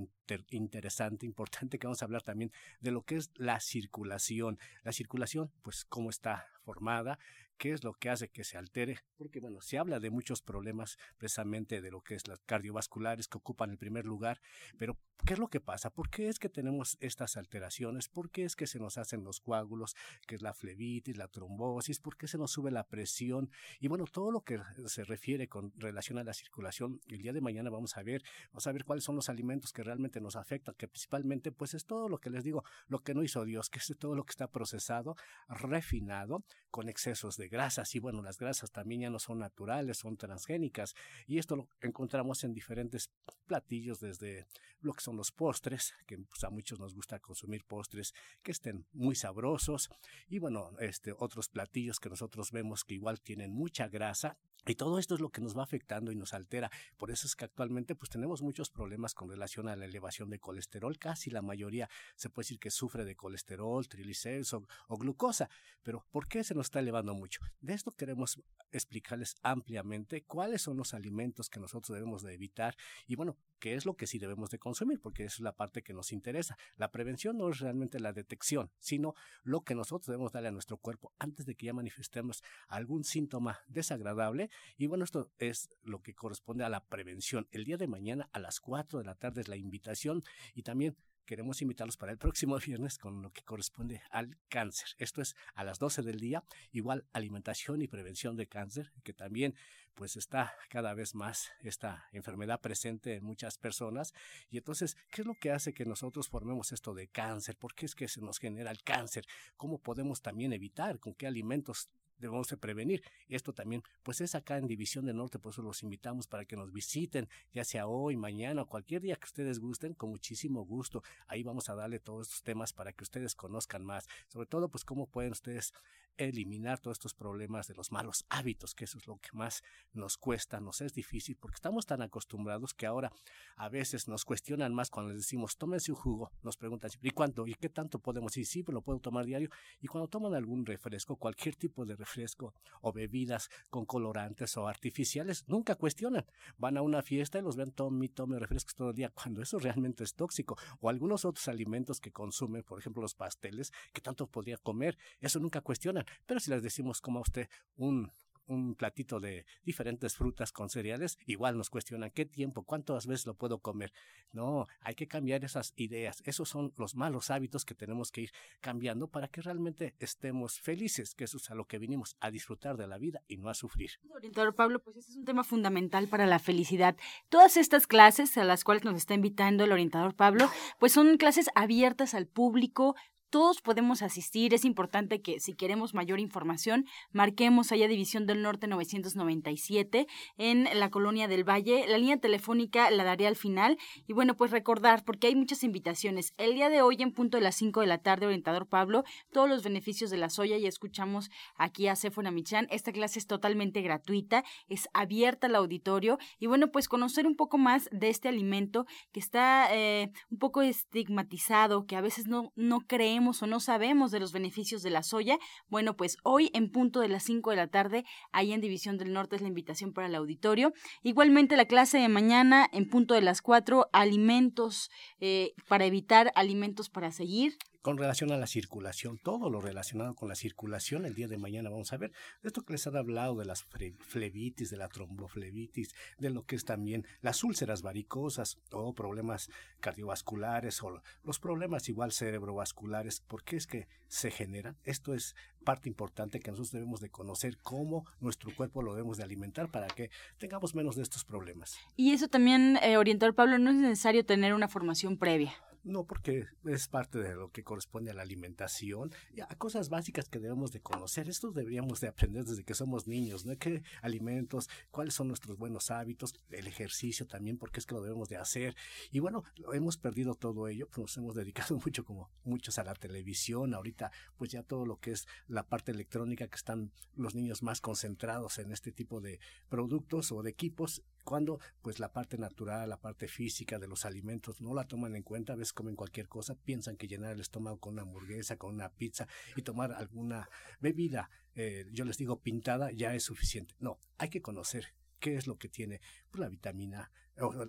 interesante, 0.50 1.26
importante, 1.26 1.78
que 1.78 1.86
vamos 1.86 2.02
a 2.02 2.04
hablar 2.04 2.22
también 2.22 2.52
de 2.80 2.90
lo 2.90 3.02
que 3.02 3.16
es 3.16 3.30
la 3.36 3.60
circulación. 3.60 4.58
La 4.82 4.92
circulación, 4.92 5.50
pues 5.62 5.84
cómo 5.84 6.10
está 6.10 6.46
formada, 6.62 7.18
qué 7.56 7.72
es 7.72 7.84
lo 7.84 7.94
que 7.94 8.10
hace 8.10 8.28
que 8.28 8.44
se 8.44 8.56
altere, 8.56 8.98
porque 9.16 9.40
bueno, 9.40 9.60
se 9.60 9.78
habla 9.78 10.00
de 10.00 10.10
muchos 10.10 10.42
problemas 10.42 10.98
precisamente 11.18 11.80
de 11.80 11.90
lo 11.90 12.02
que 12.02 12.14
es 12.14 12.26
las 12.28 12.40
cardiovasculares 12.40 13.28
que 13.28 13.38
ocupan 13.38 13.70
el 13.70 13.78
primer 13.78 14.04
lugar, 14.04 14.40
pero 14.78 14.98
¿qué 15.24 15.34
es 15.34 15.38
lo 15.38 15.48
que 15.48 15.60
pasa? 15.60 15.90
¿Por 15.90 16.10
qué 16.10 16.28
es 16.28 16.38
que 16.38 16.48
tenemos 16.48 16.96
estas 17.00 17.36
alteraciones? 17.36 18.08
¿Por 18.08 18.30
qué 18.30 18.44
es 18.44 18.56
que 18.56 18.66
se 18.66 18.78
nos 18.78 18.98
hacen 18.98 19.24
los 19.24 19.40
coágulos, 19.40 19.96
que 20.26 20.34
es 20.34 20.42
la 20.42 20.54
flebitis, 20.54 21.16
la 21.16 21.28
trombosis? 21.28 22.00
¿Por 22.00 22.16
qué 22.16 22.28
se 22.28 22.38
nos 22.38 22.52
sube 22.52 22.70
la 22.70 22.86
presión? 22.86 23.50
Y 23.80 23.88
bueno, 23.88 24.04
todo 24.04 24.30
lo 24.30 24.42
que 24.42 24.60
se 24.86 25.04
refiere 25.04 25.48
con 25.48 25.72
relación 25.76 26.18
a 26.18 26.24
la 26.24 26.34
circulación, 26.34 27.00
el 27.08 27.22
día 27.22 27.32
de 27.32 27.40
mañana 27.40 27.70
vamos 27.70 27.96
a 27.96 28.02
ver, 28.02 28.22
vamos 28.52 28.66
a 28.66 28.72
ver 28.72 28.84
cuáles 28.84 29.04
son 29.04 29.16
los 29.16 29.28
alimentos 29.28 29.72
que 29.72 29.82
realmente 29.82 30.20
nos 30.20 30.36
afectan, 30.36 30.74
que 30.76 30.88
principalmente 30.88 31.52
pues 31.52 31.74
es 31.74 31.86
todo 31.86 32.08
lo 32.08 32.18
que 32.18 32.30
les 32.30 32.44
digo, 32.44 32.64
lo 32.88 33.00
que 33.00 33.14
no 33.14 33.22
hizo 33.22 33.44
Dios, 33.44 33.70
que 33.70 33.78
es 33.78 33.94
todo 33.98 34.14
lo 34.14 34.24
que 34.24 34.30
está 34.30 34.50
procesado, 34.50 35.16
refinado, 35.48 36.44
con 36.70 36.88
excesos 36.88 37.36
de 37.36 37.45
grasas 37.48 37.94
y 37.94 37.98
bueno, 37.98 38.22
las 38.22 38.38
grasas 38.38 38.70
también 38.70 39.02
ya 39.02 39.10
no 39.10 39.18
son 39.18 39.38
naturales, 39.38 39.98
son 39.98 40.16
transgénicas 40.16 40.94
y 41.26 41.38
esto 41.38 41.56
lo 41.56 41.68
encontramos 41.80 42.44
en 42.44 42.52
diferentes 42.52 43.10
platillos 43.46 44.00
desde 44.00 44.46
lo 44.80 44.92
que 44.92 45.02
son 45.02 45.16
los 45.16 45.32
postres, 45.32 45.94
que 46.06 46.18
pues, 46.18 46.44
a 46.44 46.50
muchos 46.50 46.78
nos 46.78 46.94
gusta 46.94 47.18
consumir 47.18 47.64
postres 47.64 48.14
que 48.42 48.52
estén 48.52 48.86
muy 48.92 49.14
sabrosos 49.14 49.90
y 50.28 50.38
bueno, 50.38 50.70
este 50.78 51.14
otros 51.18 51.48
platillos 51.48 52.00
que 52.00 52.08
nosotros 52.08 52.52
vemos 52.52 52.84
que 52.84 52.94
igual 52.94 53.20
tienen 53.20 53.52
mucha 53.52 53.88
grasa 53.88 54.38
y 54.68 54.74
todo 54.74 54.98
esto 54.98 55.14
es 55.14 55.20
lo 55.20 55.30
que 55.30 55.40
nos 55.40 55.56
va 55.56 55.62
afectando 55.62 56.10
y 56.10 56.16
nos 56.16 56.34
altera. 56.34 56.72
Por 56.96 57.12
eso 57.12 57.28
es 57.28 57.36
que 57.36 57.44
actualmente 57.44 57.94
pues 57.94 58.10
tenemos 58.10 58.42
muchos 58.42 58.68
problemas 58.68 59.14
con 59.14 59.30
relación 59.30 59.68
a 59.68 59.76
la 59.76 59.84
elevación 59.84 60.28
de 60.28 60.40
colesterol. 60.40 60.98
Casi 60.98 61.30
la 61.30 61.40
mayoría 61.40 61.88
se 62.16 62.30
puede 62.30 62.46
decir 62.46 62.58
que 62.58 62.72
sufre 62.72 63.04
de 63.04 63.14
colesterol, 63.14 63.86
triglicéridos 63.86 64.54
o, 64.54 64.66
o 64.88 64.96
glucosa. 64.96 65.48
Pero 65.84 66.04
¿por 66.10 66.26
qué 66.26 66.42
se 66.42 66.54
nos 66.54 66.66
está 66.66 66.80
elevando 66.80 67.14
mucho? 67.14 67.42
De 67.60 67.74
esto 67.74 67.92
queremos 67.92 68.42
explicarles 68.72 69.36
ampliamente 69.42 70.24
cuáles 70.24 70.62
son 70.62 70.76
los 70.76 70.94
alimentos 70.94 71.48
que 71.48 71.60
nosotros 71.60 71.94
debemos 71.94 72.22
de 72.22 72.34
evitar 72.34 72.76
y 73.06 73.14
bueno, 73.14 73.36
qué 73.58 73.74
es 73.74 73.86
lo 73.86 73.96
que 73.96 74.06
sí 74.06 74.18
debemos 74.18 74.50
de 74.50 74.58
consumir, 74.58 75.00
porque 75.00 75.24
es 75.24 75.40
la 75.40 75.52
parte 75.52 75.82
que 75.82 75.94
nos 75.94 76.12
interesa. 76.12 76.56
La 76.76 76.90
prevención 76.90 77.38
no 77.38 77.48
es 77.50 77.58
realmente 77.60 78.00
la 78.00 78.12
detección, 78.12 78.70
sino 78.78 79.14
lo 79.42 79.62
que 79.62 79.74
nosotros 79.74 80.06
debemos 80.06 80.32
darle 80.32 80.48
a 80.48 80.52
nuestro 80.52 80.76
cuerpo 80.76 81.12
antes 81.18 81.46
de 81.46 81.54
que 81.54 81.66
ya 81.66 81.72
manifestemos 81.72 82.42
algún 82.68 83.04
síntoma 83.04 83.60
desagradable. 83.68 84.50
Y 84.76 84.86
bueno, 84.86 85.04
esto 85.04 85.30
es 85.38 85.70
lo 85.82 86.02
que 86.02 86.14
corresponde 86.14 86.64
a 86.64 86.68
la 86.68 86.84
prevención. 86.84 87.48
El 87.50 87.64
día 87.64 87.76
de 87.76 87.88
mañana 87.88 88.28
a 88.32 88.38
las 88.38 88.60
4 88.60 88.98
de 88.98 89.04
la 89.04 89.14
tarde 89.14 89.40
es 89.40 89.48
la 89.48 89.56
invitación 89.56 90.22
y 90.54 90.62
también 90.62 90.96
queremos 91.26 91.60
invitarlos 91.60 91.96
para 91.96 92.12
el 92.12 92.18
próximo 92.18 92.56
viernes 92.64 92.98
con 92.98 93.20
lo 93.20 93.32
que 93.32 93.42
corresponde 93.42 94.00
al 94.10 94.38
cáncer. 94.48 94.88
Esto 94.96 95.20
es 95.20 95.34
a 95.54 95.64
las 95.64 95.78
12 95.78 96.02
del 96.02 96.20
día, 96.20 96.42
igual 96.72 97.04
alimentación 97.12 97.82
y 97.82 97.88
prevención 97.88 98.36
de 98.36 98.46
cáncer, 98.46 98.92
que 99.02 99.12
también 99.12 99.54
pues 99.96 100.16
está 100.16 100.54
cada 100.68 100.94
vez 100.94 101.14
más 101.14 101.50
esta 101.62 102.08
enfermedad 102.12 102.60
presente 102.60 103.14
en 103.14 103.24
muchas 103.24 103.58
personas. 103.58 104.12
Y 104.50 104.58
entonces, 104.58 104.96
¿qué 105.10 105.22
es 105.22 105.26
lo 105.26 105.34
que 105.34 105.50
hace 105.50 105.74
que 105.74 105.86
nosotros 105.86 106.28
formemos 106.28 106.70
esto 106.70 106.94
de 106.94 107.08
cáncer? 107.08 107.56
¿Por 107.56 107.74
qué 107.74 107.86
es 107.86 107.94
que 107.94 108.06
se 108.06 108.20
nos 108.20 108.38
genera 108.38 108.70
el 108.70 108.82
cáncer? 108.84 109.24
¿Cómo 109.56 109.78
podemos 109.78 110.22
también 110.22 110.52
evitar? 110.52 111.00
¿Con 111.00 111.14
qué 111.14 111.26
alimentos 111.26 111.88
debemos 112.18 112.48
de 112.48 112.56
prevenir. 112.56 113.02
Esto 113.28 113.52
también, 113.52 113.82
pues 114.02 114.20
es 114.20 114.34
acá 114.34 114.58
en 114.58 114.66
División 114.66 115.04
del 115.04 115.16
Norte, 115.16 115.38
por 115.38 115.52
eso 115.52 115.62
los 115.62 115.82
invitamos 115.82 116.26
para 116.26 116.44
que 116.44 116.56
nos 116.56 116.72
visiten, 116.72 117.28
ya 117.52 117.64
sea 117.64 117.86
hoy, 117.86 118.16
mañana 118.16 118.62
o 118.62 118.66
cualquier 118.66 119.02
día 119.02 119.16
que 119.16 119.24
ustedes 119.24 119.58
gusten, 119.58 119.94
con 119.94 120.10
muchísimo 120.10 120.64
gusto. 120.64 121.02
Ahí 121.26 121.42
vamos 121.42 121.68
a 121.68 121.74
darle 121.74 122.00
todos 122.00 122.28
estos 122.28 122.42
temas 122.42 122.72
para 122.72 122.92
que 122.92 123.04
ustedes 123.04 123.34
conozcan 123.34 123.84
más. 123.84 124.08
Sobre 124.28 124.46
todo, 124.46 124.68
pues 124.68 124.84
cómo 124.84 125.06
pueden 125.06 125.32
ustedes 125.32 125.72
eliminar 126.16 126.80
todos 126.80 126.96
estos 126.96 127.14
problemas 127.14 127.66
de 127.66 127.74
los 127.74 127.92
malos 127.92 128.24
hábitos, 128.28 128.74
que 128.74 128.84
eso 128.84 128.98
es 128.98 129.06
lo 129.06 129.18
que 129.18 129.30
más 129.32 129.62
nos 129.92 130.16
cuesta, 130.16 130.60
nos 130.60 130.80
es 130.80 130.92
difícil, 130.92 131.36
porque 131.36 131.56
estamos 131.56 131.86
tan 131.86 132.02
acostumbrados 132.02 132.74
que 132.74 132.86
ahora 132.86 133.12
a 133.56 133.68
veces 133.68 134.08
nos 134.08 134.24
cuestionan 134.24 134.74
más 134.74 134.90
cuando 134.90 135.12
les 135.12 135.22
decimos, 135.22 135.56
tómense 135.56 135.92
un 135.92 135.96
jugo, 135.96 136.30
nos 136.42 136.56
preguntan, 136.56 136.90
¿y 137.00 137.10
cuánto? 137.10 137.46
¿Y 137.46 137.54
qué 137.54 137.68
tanto 137.68 137.98
podemos 137.98 138.32
decir? 138.32 138.46
Sí, 138.46 138.62
pero 138.62 138.76
lo 138.76 138.82
puedo 138.82 139.00
tomar 139.00 139.26
diario. 139.26 139.50
Y 139.80 139.86
cuando 139.86 140.08
toman 140.08 140.34
algún 140.34 140.64
refresco, 140.64 141.16
cualquier 141.16 141.56
tipo 141.56 141.84
de 141.84 141.96
refresco 141.96 142.54
o 142.80 142.92
bebidas 142.92 143.50
con 143.70 143.84
colorantes 143.86 144.56
o 144.56 144.68
artificiales, 144.68 145.44
nunca 145.46 145.74
cuestionan. 145.74 146.24
Van 146.56 146.76
a 146.76 146.82
una 146.82 147.02
fiesta 147.02 147.38
y 147.38 147.42
los 147.42 147.56
ven, 147.56 147.72
tome, 147.72 148.08
tome 148.08 148.38
refrescos 148.38 148.74
todo 148.74 148.90
el 148.90 148.96
día, 148.96 149.10
cuando 149.10 149.42
eso 149.42 149.58
realmente 149.58 150.04
es 150.04 150.14
tóxico. 150.14 150.56
O 150.80 150.88
algunos 150.88 151.24
otros 151.24 151.48
alimentos 151.48 152.00
que 152.00 152.12
consumen, 152.12 152.62
por 152.62 152.78
ejemplo, 152.78 153.02
los 153.02 153.14
pasteles, 153.14 153.72
que 153.92 154.00
tanto 154.00 154.26
podría 154.26 154.56
comer, 154.56 154.96
eso 155.20 155.38
nunca 155.40 155.60
cuestionan. 155.60 156.05
Pero 156.26 156.40
si 156.40 156.50
les 156.50 156.62
decimos, 156.62 157.00
coma 157.00 157.20
usted 157.20 157.48
un 157.76 158.10
un 158.46 158.74
platito 158.74 159.20
de 159.20 159.44
diferentes 159.64 160.14
frutas 160.14 160.52
con 160.52 160.70
cereales, 160.70 161.18
igual 161.26 161.56
nos 161.56 161.70
cuestionan 161.70 162.10
qué 162.10 162.26
tiempo, 162.26 162.64
cuántas 162.64 163.06
veces 163.06 163.26
lo 163.26 163.34
puedo 163.34 163.58
comer. 163.58 163.92
No, 164.32 164.66
hay 164.80 164.94
que 164.94 165.08
cambiar 165.08 165.44
esas 165.44 165.72
ideas. 165.76 166.22
Esos 166.24 166.48
son 166.48 166.72
los 166.76 166.94
malos 166.94 167.30
hábitos 167.30 167.64
que 167.64 167.74
tenemos 167.74 168.10
que 168.10 168.22
ir 168.22 168.30
cambiando 168.60 169.08
para 169.08 169.28
que 169.28 169.42
realmente 169.42 169.94
estemos 169.98 170.60
felices, 170.60 171.14
que 171.14 171.24
eso 171.24 171.38
es 171.38 171.50
a 171.50 171.54
lo 171.54 171.66
que 171.66 171.78
vinimos, 171.78 172.16
a 172.20 172.30
disfrutar 172.30 172.76
de 172.76 172.86
la 172.86 172.98
vida 172.98 173.22
y 173.28 173.36
no 173.36 173.48
a 173.48 173.54
sufrir. 173.54 173.90
Orientador 174.10 174.54
Pablo, 174.54 174.80
pues 174.80 174.96
ese 174.96 175.10
es 175.10 175.16
un 175.16 175.24
tema 175.24 175.44
fundamental 175.44 176.08
para 176.08 176.26
la 176.26 176.38
felicidad. 176.38 176.96
Todas 177.28 177.56
estas 177.56 177.86
clases 177.86 178.36
a 178.38 178.44
las 178.44 178.64
cuales 178.64 178.84
nos 178.84 178.96
está 178.96 179.14
invitando 179.14 179.64
el 179.64 179.72
orientador 179.72 180.14
Pablo, 180.14 180.48
pues 180.78 180.92
son 180.92 181.16
clases 181.16 181.48
abiertas 181.54 182.14
al 182.14 182.26
público, 182.26 182.94
todos 183.30 183.60
podemos 183.60 184.02
asistir. 184.02 184.54
Es 184.54 184.64
importante 184.64 185.20
que 185.20 185.40
si 185.40 185.54
queremos 185.54 185.94
mayor 185.94 186.20
información, 186.20 186.86
marquemos 187.12 187.72
allá 187.72 187.88
División 187.88 188.26
del 188.26 188.42
Norte 188.42 188.66
997 188.66 190.06
en 190.38 190.68
la 190.74 190.90
colonia 190.90 191.28
del 191.28 191.48
Valle. 191.48 191.86
La 191.88 191.98
línea 191.98 192.18
telefónica 192.18 192.90
la 192.90 193.04
daré 193.04 193.26
al 193.26 193.36
final. 193.36 193.78
Y 194.06 194.12
bueno, 194.12 194.36
pues 194.36 194.50
recordar, 194.50 195.04
porque 195.04 195.26
hay 195.26 195.34
muchas 195.34 195.64
invitaciones. 195.64 196.34
El 196.36 196.54
día 196.54 196.68
de 196.68 196.82
hoy, 196.82 196.96
en 197.00 197.12
punto 197.12 197.36
de 197.36 197.42
las 197.42 197.56
5 197.56 197.80
de 197.80 197.86
la 197.86 197.98
tarde, 197.98 198.26
orientador 198.26 198.66
Pablo, 198.66 199.04
todos 199.32 199.48
los 199.48 199.62
beneficios 199.62 200.10
de 200.10 200.18
la 200.18 200.30
soya. 200.30 200.56
Y 200.56 200.66
escuchamos 200.66 201.30
aquí 201.56 201.88
a 201.88 201.96
Sephora 201.96 202.30
Michan. 202.30 202.66
Esta 202.70 202.92
clase 202.92 203.18
es 203.18 203.26
totalmente 203.26 203.82
gratuita, 203.82 204.44
es 204.68 204.88
abierta 204.92 205.46
al 205.46 205.56
auditorio. 205.56 206.18
Y 206.38 206.46
bueno, 206.46 206.70
pues 206.70 206.88
conocer 206.88 207.26
un 207.26 207.36
poco 207.36 207.58
más 207.58 207.88
de 207.92 208.08
este 208.08 208.28
alimento 208.28 208.86
que 209.12 209.20
está 209.20 209.68
eh, 209.74 210.10
un 210.30 210.38
poco 210.38 210.62
estigmatizado, 210.62 211.86
que 211.86 211.96
a 211.96 212.00
veces 212.00 212.26
no, 212.26 212.52
no 212.56 212.80
o 213.16 213.46
no 213.46 213.60
sabemos 213.60 214.10
de 214.10 214.20
los 214.20 214.32
beneficios 214.32 214.82
de 214.82 214.90
la 214.90 215.02
soya, 215.02 215.38
bueno, 215.68 215.96
pues 215.96 216.18
hoy 216.22 216.50
en 216.52 216.70
punto 216.70 217.00
de 217.00 217.08
las 217.08 217.22
5 217.24 217.50
de 217.50 217.56
la 217.56 217.68
tarde, 217.68 218.04
ahí 218.32 218.52
en 218.52 218.60
División 218.60 218.98
del 218.98 219.12
Norte 219.12 219.36
es 219.36 219.42
la 219.42 219.48
invitación 219.48 219.92
para 219.92 220.06
el 220.06 220.14
auditorio. 220.14 220.72
Igualmente 221.02 221.56
la 221.56 221.64
clase 221.64 221.98
de 221.98 222.08
mañana 222.08 222.68
en 222.72 222.88
punto 222.88 223.14
de 223.14 223.22
las 223.22 223.40
4, 223.42 223.88
alimentos 223.92 224.90
eh, 225.20 225.54
para 225.68 225.86
evitar, 225.86 226.30
alimentos 226.34 226.90
para 226.90 227.10
seguir 227.10 227.56
con 227.86 227.98
relación 227.98 228.32
a 228.32 228.36
la 228.36 228.48
circulación, 228.48 229.16
todo 229.16 229.48
lo 229.48 229.60
relacionado 229.60 230.16
con 230.16 230.28
la 230.28 230.34
circulación. 230.34 231.06
El 231.06 231.14
día 231.14 231.28
de 231.28 231.38
mañana 231.38 231.70
vamos 231.70 231.92
a 231.92 231.96
ver 231.96 232.10
esto 232.42 232.64
que 232.64 232.72
les 232.72 232.84
han 232.88 232.96
hablado 232.96 233.36
de 233.36 233.44
las 233.44 233.62
flebitis, 233.62 234.70
de 234.70 234.76
la 234.76 234.88
tromboflebitis, 234.88 235.94
de 236.18 236.30
lo 236.30 236.44
que 236.44 236.56
es 236.56 236.64
también 236.64 237.06
las 237.20 237.44
úlceras 237.44 237.82
varicosas 237.82 238.58
o 238.72 238.92
problemas 238.92 239.50
cardiovasculares 239.78 240.82
o 240.82 241.00
los 241.22 241.38
problemas 241.38 241.88
igual 241.88 242.10
cerebrovasculares. 242.10 243.20
¿Por 243.20 243.44
qué 243.44 243.54
es 243.54 243.68
que 243.68 243.86
se 244.08 244.32
generan? 244.32 244.76
Esto 244.82 245.14
es 245.14 245.36
parte 245.62 245.88
importante 245.88 246.40
que 246.40 246.50
nosotros 246.50 246.72
debemos 246.72 247.00
de 247.00 247.10
conocer 247.10 247.56
cómo 247.58 248.04
nuestro 248.18 248.52
cuerpo 248.52 248.82
lo 248.82 248.94
debemos 248.94 249.16
de 249.16 249.22
alimentar 249.22 249.70
para 249.70 249.86
que 249.86 250.10
tengamos 250.38 250.74
menos 250.74 250.96
de 250.96 251.02
estos 251.04 251.24
problemas. 251.24 251.78
Y 251.94 252.10
eso 252.10 252.26
también, 252.26 252.80
eh, 252.82 252.96
orientador 252.96 253.36
Pablo, 253.36 253.58
no 253.58 253.70
es 253.70 253.76
necesario 253.76 254.26
tener 254.26 254.54
una 254.54 254.66
formación 254.66 255.18
previa. 255.18 255.54
No, 255.86 256.04
porque 256.04 256.48
es 256.64 256.88
parte 256.88 257.20
de 257.20 257.36
lo 257.36 257.52
que 257.52 257.62
corresponde 257.62 258.10
a 258.10 258.14
la 258.14 258.22
alimentación 258.22 259.12
y 259.32 259.40
a 259.40 259.46
cosas 259.46 259.88
básicas 259.88 260.28
que 260.28 260.40
debemos 260.40 260.72
de 260.72 260.80
conocer. 260.80 261.28
Esto 261.28 261.52
deberíamos 261.52 262.00
de 262.00 262.08
aprender 262.08 262.44
desde 262.44 262.64
que 262.64 262.74
somos 262.74 263.06
niños, 263.06 263.46
¿no? 263.46 263.56
¿Qué 263.56 263.84
alimentos? 264.02 264.68
¿Cuáles 264.90 265.14
son 265.14 265.28
nuestros 265.28 265.58
buenos 265.58 265.92
hábitos? 265.92 266.34
El 266.50 266.66
ejercicio 266.66 267.28
también, 267.28 267.56
porque 267.56 267.78
es 267.78 267.86
que 267.86 267.94
lo 267.94 268.02
debemos 268.02 268.28
de 268.28 268.36
hacer. 268.36 268.74
Y 269.12 269.20
bueno, 269.20 269.44
hemos 269.72 269.96
perdido 269.96 270.34
todo 270.34 270.66
ello, 270.66 270.88
pues 270.88 271.02
nos 271.02 271.16
hemos 271.18 271.36
dedicado 271.36 271.76
mucho, 271.84 272.04
como 272.04 272.32
muchos, 272.42 272.80
a 272.80 272.82
la 272.82 272.94
televisión. 272.94 273.72
Ahorita, 273.72 274.10
pues 274.36 274.50
ya 274.50 274.64
todo 274.64 274.86
lo 274.86 274.98
que 274.98 275.12
es 275.12 275.28
la 275.46 275.68
parte 275.68 275.92
electrónica, 275.92 276.48
que 276.48 276.56
están 276.56 276.90
los 277.14 277.36
niños 277.36 277.62
más 277.62 277.80
concentrados 277.80 278.58
en 278.58 278.72
este 278.72 278.90
tipo 278.90 279.20
de 279.20 279.38
productos 279.68 280.32
o 280.32 280.42
de 280.42 280.50
equipos, 280.50 281.04
cuando 281.26 281.60
pues 281.82 281.98
la 281.98 282.12
parte 282.12 282.38
natural, 282.38 282.88
la 282.88 283.00
parte 283.00 283.28
física 283.28 283.78
de 283.78 283.88
los 283.88 284.06
alimentos 284.06 284.62
no 284.62 284.72
la 284.72 284.84
toman 284.84 285.16
en 285.16 285.22
cuenta. 285.22 285.52
A 285.52 285.56
veces 285.56 285.74
comen 285.74 285.96
cualquier 285.96 286.28
cosa, 286.28 286.54
piensan 286.54 286.96
que 286.96 287.08
llenar 287.08 287.32
el 287.32 287.40
estómago 287.40 287.78
con 287.78 287.94
una 287.94 288.02
hamburguesa, 288.02 288.56
con 288.56 288.74
una 288.74 288.88
pizza 288.90 289.26
y 289.56 289.62
tomar 289.62 289.92
alguna 289.92 290.48
bebida, 290.80 291.28
eh, 291.54 291.86
yo 291.92 292.04
les 292.04 292.16
digo 292.16 292.40
pintada, 292.40 292.92
ya 292.92 293.14
es 293.14 293.24
suficiente. 293.24 293.74
No, 293.80 293.98
hay 294.18 294.30
que 294.30 294.40
conocer 294.40 294.94
qué 295.18 295.36
es 295.36 295.46
lo 295.46 295.58
que 295.58 295.68
tiene 295.68 296.00
pues, 296.30 296.40
la 296.40 296.48
vitamina 296.48 297.10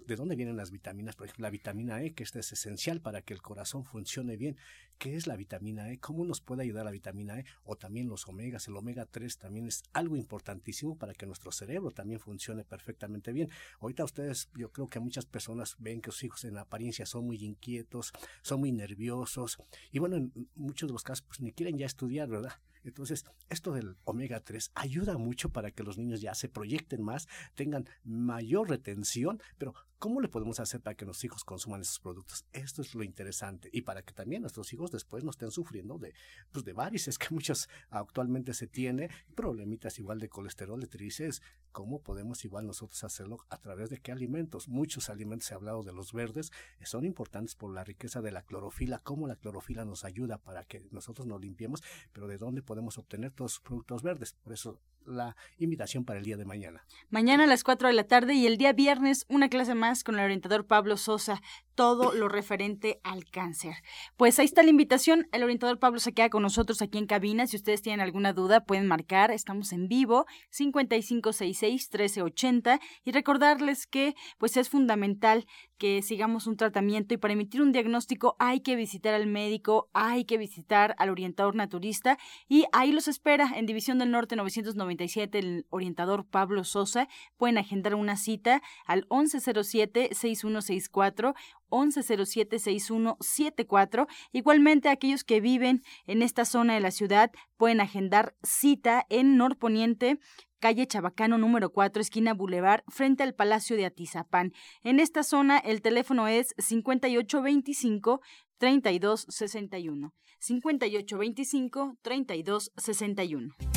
de 0.06 0.16
dónde 0.16 0.38
vienen 0.38 0.56
las 0.56 0.72
vitaminas, 0.72 1.18
por 1.18 1.25
ejemplo, 1.25 1.44
la 1.44 1.50
vitamina 1.50 2.01
E, 2.01 2.13
que 2.13 2.24
esta 2.24 2.39
es 2.39 2.54
esencial 2.54 3.01
para 3.01 3.22
que 3.22 3.34
el 3.34 3.42
corazón 3.42 3.84
funcione 3.84 4.38
bien. 4.38 4.56
¿Qué 4.98 5.18
es 5.18 5.27
la 5.27 5.36
vitamina 5.36 5.92
E? 5.92 6.00
¿Cómo 6.00 6.24
nos 6.24 6.39
puede 6.39 6.63
ayudar 6.63 6.86
la 6.86 6.92
vitamina 6.92 7.38
E? 7.38 7.46
O 7.66 7.75
también 7.75 8.08
los 8.08 8.27
omegas, 8.30 8.70
el 8.70 8.77
omega 8.77 9.06
3 9.06 9.38
también 9.38 9.68
es 9.68 9.84
algo 9.92 10.16
importantísimo 10.16 10.98
para 10.98 11.13
que 11.13 11.25
nuestro 11.25 11.51
cerebro 11.51 11.92
también 11.92 12.22
funcione 12.22 12.63
perfectamente 12.63 13.34
bien. 13.34 13.50
Ahorita 13.82 14.06
ustedes, 14.06 14.50
yo 14.56 14.72
creo 14.72 14.88
que 14.88 15.01
muchas 15.01 15.25
personas 15.25 15.75
ven 15.80 16.00
que 16.00 16.12
sus 16.12 16.24
hijos 16.24 16.46
en 16.46 16.58
apariencia 16.58 17.06
son 17.06 17.25
muy 17.25 17.44
inquietos, 17.44 18.13
son 18.44 18.62
muy 18.62 18.72
nerviosos, 18.72 19.58
y 19.92 20.00
bueno, 20.00 20.16
en 20.16 20.32
muchos 20.56 20.88
de 20.88 20.94
los 20.94 21.04
casos 21.04 21.24
pues 21.27 21.42
ni 21.42 21.51
quieren 21.51 21.77
ya 21.77 21.86
estudiar, 21.86 22.30
¿verdad? 22.30 22.54
Entonces, 22.88 23.25
esto 23.50 23.74
del 23.74 23.98
omega 24.06 24.39
3 24.39 24.72
ayuda 24.74 25.17
mucho 25.17 25.50
para 25.50 25.72
que 25.72 25.84
los 25.84 25.98
niños 25.98 26.22
ya 26.22 26.34
se 26.34 26.48
proyecten 26.48 27.03
más, 27.03 27.27
tengan 27.53 27.86
mayor 28.03 28.70
retención, 28.70 29.41
pero 29.58 29.75
¿Cómo 30.00 30.22
le 30.22 30.27
podemos 30.27 30.60
hacer 30.60 30.80
para 30.80 30.96
que 30.96 31.06
los 31.06 31.24
hijos 31.24 31.44
consuman 31.44 31.82
esos 31.82 32.00
productos? 32.00 32.46
Esto 32.54 32.84
es 32.84 32.94
lo 32.94 33.01
interesante 33.01 33.68
y 33.74 33.82
para 33.82 34.04
que 34.04 34.13
también 34.13 34.44
nuestros 34.44 34.72
hijos 34.72 34.92
después 34.92 35.24
no 35.24 35.32
estén 35.32 35.50
sufriendo 35.50 35.98
de, 35.98 36.13
pues 36.51 36.63
de 36.66 36.74
varices 36.74 37.18
que 37.18 37.30
muchos 37.34 37.68
actualmente 37.89 38.54
se 38.54 38.68
tiene, 38.68 39.10
problemitas 39.34 39.98
igual 39.98 40.20
de 40.20 40.30
colesterol, 40.30 40.80
de 40.80 40.86
triglicéridos. 40.86 41.42
¿Cómo 41.72 42.04
podemos 42.04 42.46
igual 42.46 42.68
nosotros 42.68 43.04
hacerlo? 43.04 43.39
¿A 43.50 43.58
través 43.58 43.89
de 43.89 43.98
qué 43.98 44.12
alimentos? 44.12 44.68
Muchos 44.68 45.10
alimentos, 45.10 45.50
he 45.50 45.56
hablado 45.56 45.82
de 45.82 45.94
los 45.94 46.13
verdes, 46.13 46.51
son 46.84 47.04
importantes 47.04 47.56
por 47.56 47.74
la 47.74 47.84
riqueza 47.84 48.22
de 48.22 48.32
la 48.32 48.44
clorofila, 48.44 49.00
cómo 49.00 49.25
la 49.25 49.36
clorofila 49.36 49.84
nos 49.84 50.06
ayuda 50.06 50.38
para 50.38 50.63
que 50.63 50.88
nosotros 50.92 51.25
nos 51.25 51.42
limpiemos, 51.42 51.82
pero 52.13 52.27
de 52.27 52.38
dónde 52.38 52.62
podemos 52.62 53.00
obtener 53.00 53.32
todos 53.32 53.54
los 53.54 53.60
productos 53.62 54.04
verdes. 54.04 54.34
Por 54.44 54.54
eso 54.54 54.80
la 55.07 55.35
invitación 55.57 56.05
para 56.05 56.19
el 56.19 56.25
día 56.25 56.37
de 56.37 56.45
mañana. 56.45 56.85
Mañana 57.09 57.45
a 57.45 57.47
las 57.47 57.63
4 57.63 57.87
de 57.87 57.93
la 57.93 58.03
tarde 58.03 58.33
y 58.33 58.45
el 58.45 58.57
día 58.57 58.73
viernes 58.73 59.25
una 59.29 59.47
clase 59.49 59.75
más 59.75 60.03
con 60.03 60.15
el 60.15 60.25
orientador 60.25 60.67
Pablo 60.67 60.97
Sosa, 60.97 61.41
todo 61.75 62.11
lo 62.11 62.27
referente 62.27 62.99
al 63.03 63.23
cáncer. 63.25 63.75
Pues 64.17 64.39
ahí 64.39 64.45
está 64.45 64.63
la 64.63 64.71
invitación, 64.71 65.27
el 65.31 65.43
orientador 65.43 65.77
Pablo 65.79 65.99
se 65.99 66.13
queda 66.13 66.29
con 66.29 66.41
nosotros 66.41 66.81
aquí 66.81 66.97
en 66.97 67.05
cabina, 67.05 67.47
si 67.47 67.55
ustedes 67.55 67.81
tienen 67.81 68.01
alguna 68.01 68.33
duda 68.33 68.65
pueden 68.65 68.87
marcar, 68.87 69.31
estamos 69.31 69.71
en 69.73 69.87
vivo 69.87 70.25
5566-1380 70.51 72.81
y 73.03 73.11
recordarles 73.11 73.85
que 73.87 74.15
pues 74.37 74.57
es 74.57 74.69
fundamental 74.69 75.45
que 75.77 76.01
sigamos 76.01 76.48
un 76.48 76.57
tratamiento 76.57 77.13
y 77.13 77.17
para 77.17 77.34
emitir 77.34 77.62
un 77.62 77.72
diagnóstico 77.72 78.36
hay 78.39 78.62
que 78.62 78.75
visitar 78.75 79.13
al 79.13 79.27
médico, 79.27 79.89
hay 79.93 80.25
que 80.25 80.38
visitar 80.38 80.96
al 80.98 81.10
orientador 81.10 81.55
naturista 81.55 82.17
y 82.48 82.65
ahí 82.72 82.91
los 82.91 83.07
espera 83.07 83.51
en 83.55 83.65
División 83.65 83.98
del 84.00 84.12
Norte 84.12 84.36
997 84.36 85.39
el 85.39 85.65
orientador 85.69 86.25
Pablo 86.25 86.63
Sosa. 86.63 87.07
Pueden 87.38 87.57
agendar 87.57 87.96
una 87.96 88.17
cita 88.17 88.62
al 88.86 89.07
1107-6164 89.10 91.34
1107-6174. 91.69 94.07
Igualmente, 94.31 94.89
aquellos 94.89 95.24
que 95.24 95.41
viven 95.41 95.81
en 96.05 96.21
esta 96.21 96.45
zona 96.45 96.75
de 96.75 96.81
la 96.81 96.91
ciudad 96.91 97.31
pueden 97.57 97.81
agendar 97.81 98.36
cita 98.43 99.07
en 99.09 99.38
Norponiente 99.38 100.19
calle 100.59 100.88
Chabacano 100.88 101.38
número 101.38 101.71
4, 101.71 102.01
esquina 102.01 102.33
Boulevard, 102.33 102.83
frente 102.88 103.24
al 103.24 103.36
Palacio 103.36 103.75
de 103.75 103.86
Atizapán. 103.86 104.53
En 104.83 105.00
esta 105.00 105.24
zona 105.24 105.59
el 105.59 105.81
teléfono 105.81 106.27
es 106.27 106.53
5825 106.57 108.21
3261. 108.57 110.13
5825 110.39 111.97
3261. 112.01 113.76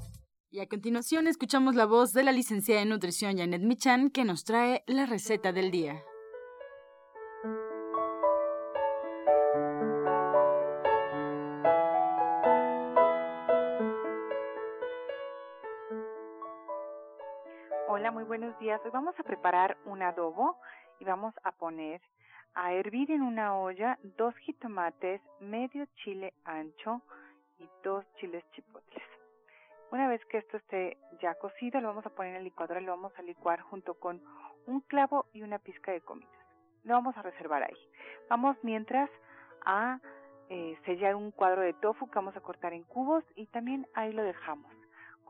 Y 0.53 0.59
a 0.59 0.67
continuación 0.67 1.27
escuchamos 1.27 1.75
la 1.75 1.85
voz 1.85 2.11
de 2.11 2.25
la 2.25 2.33
licenciada 2.33 2.81
en 2.81 2.89
nutrición 2.89 3.37
Janet 3.37 3.61
Michan 3.61 4.09
que 4.09 4.25
nos 4.25 4.43
trae 4.43 4.83
la 4.85 5.05
receta 5.05 5.53
del 5.53 5.71
día. 5.71 6.03
Hola, 17.87 18.11
muy 18.11 18.25
buenos 18.25 18.59
días. 18.59 18.81
Hoy 18.83 18.91
vamos 18.91 19.17
a 19.17 19.23
preparar 19.23 19.77
un 19.85 20.01
adobo 20.01 20.57
y 20.99 21.05
vamos 21.05 21.33
a 21.45 21.53
poner 21.53 22.01
a 22.55 22.73
hervir 22.73 23.09
en 23.11 23.21
una 23.21 23.57
olla 23.57 23.97
dos 24.17 24.35
jitomates, 24.39 25.21
medio 25.39 25.85
chile 26.03 26.33
ancho 26.43 27.01
y 27.57 27.69
dos 27.85 28.03
chiles 28.19 28.43
chipotles. 28.51 28.90
Una 29.91 30.07
vez 30.07 30.23
que 30.25 30.37
esto 30.37 30.57
esté 30.57 30.97
ya 31.21 31.35
cocido, 31.35 31.81
lo 31.81 31.89
vamos 31.89 32.05
a 32.05 32.09
poner 32.09 32.31
en 32.31 32.39
la 32.39 32.43
licuadora 32.43 32.81
y 32.81 32.85
lo 32.85 32.93
vamos 32.93 33.13
a 33.17 33.21
licuar 33.21 33.61
junto 33.61 33.93
con 33.95 34.21
un 34.65 34.81
clavo 34.81 35.25
y 35.33 35.43
una 35.43 35.59
pizca 35.59 35.91
de 35.91 36.01
comida. 36.01 36.29
Lo 36.83 36.93
vamos 36.93 37.15
a 37.17 37.21
reservar 37.21 37.63
ahí. 37.63 37.77
Vamos 38.29 38.57
mientras 38.63 39.09
a 39.65 39.99
eh, 40.49 40.77
sellar 40.85 41.15
un 41.15 41.31
cuadro 41.31 41.61
de 41.61 41.73
tofu 41.73 42.07
que 42.07 42.15
vamos 42.15 42.35
a 42.35 42.41
cortar 42.41 42.73
en 42.73 42.83
cubos 42.83 43.23
y 43.35 43.47
también 43.47 43.85
ahí 43.93 44.13
lo 44.13 44.23
dejamos 44.23 44.71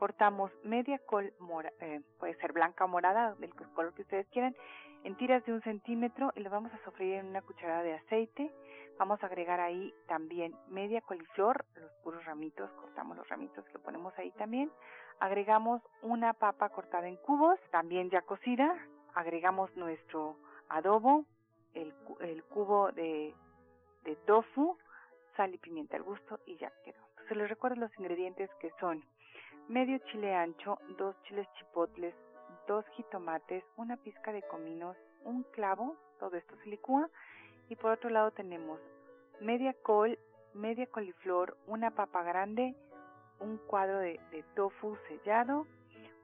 cortamos 0.02 0.50
media 0.64 0.98
col, 1.06 1.32
mora, 1.38 1.72
eh, 1.78 2.00
puede 2.18 2.34
ser 2.40 2.52
blanca 2.52 2.86
o 2.86 2.88
morada, 2.88 3.36
del 3.36 3.54
color 3.54 3.94
que 3.94 4.02
ustedes 4.02 4.26
quieran, 4.30 4.52
en 5.04 5.16
tiras 5.16 5.44
de 5.44 5.52
un 5.52 5.62
centímetro 5.62 6.32
y 6.36 6.40
lo 6.40 6.50
vamos 6.50 6.72
a 6.72 6.84
sofreír 6.84 7.14
en 7.14 7.26
una 7.26 7.42
cucharada 7.42 7.82
de 7.82 7.94
aceite. 7.94 8.52
Vamos 8.98 9.22
a 9.22 9.26
agregar 9.26 9.60
ahí 9.60 9.92
también 10.06 10.54
media 10.68 11.00
coliflor, 11.00 11.64
los 11.74 11.90
puros 12.04 12.24
ramitos, 12.24 12.70
cortamos 12.72 13.16
los 13.16 13.28
ramitos 13.28 13.64
lo 13.72 13.80
ponemos 13.80 14.16
ahí 14.18 14.30
también. 14.32 14.70
Agregamos 15.18 15.82
una 16.02 16.32
papa 16.34 16.68
cortada 16.68 17.08
en 17.08 17.16
cubos, 17.16 17.58
también 17.70 18.10
ya 18.10 18.22
cocida. 18.22 18.74
Agregamos 19.14 19.74
nuestro 19.76 20.36
adobo, 20.68 21.24
el, 21.74 21.92
el 22.20 22.44
cubo 22.44 22.92
de, 22.92 23.34
de 24.04 24.16
tofu, 24.26 24.78
sal 25.36 25.54
y 25.54 25.58
pimienta 25.58 25.96
al 25.96 26.02
gusto 26.02 26.38
y 26.46 26.56
ya 26.56 26.72
quedó. 26.84 27.00
Entonces 27.10 27.36
les 27.36 27.48
recuerdo 27.48 27.76
los 27.76 27.98
ingredientes 27.98 28.50
que 28.60 28.70
son 28.80 29.04
medio 29.68 29.98
chile 30.10 30.34
ancho, 30.34 30.78
dos 30.98 31.14
chiles 31.24 31.46
chipotles, 31.58 32.14
dos 32.66 32.84
jitomates, 32.96 33.64
una 33.76 33.96
pizca 33.96 34.32
de 34.32 34.42
cominos, 34.42 34.96
un 35.24 35.44
clavo, 35.44 35.96
todo 36.18 36.36
esto 36.36 36.56
se 36.62 36.70
licúa. 36.70 37.08
Y 37.68 37.76
por 37.76 37.92
otro 37.92 38.10
lado 38.10 38.30
tenemos 38.32 38.80
media 39.40 39.74
col, 39.82 40.18
media 40.54 40.86
coliflor, 40.86 41.56
una 41.66 41.92
papa 41.92 42.22
grande, 42.22 42.74
un 43.40 43.58
cuadro 43.58 43.98
de, 43.98 44.20
tofu 44.54 44.96
sellado, 45.08 45.66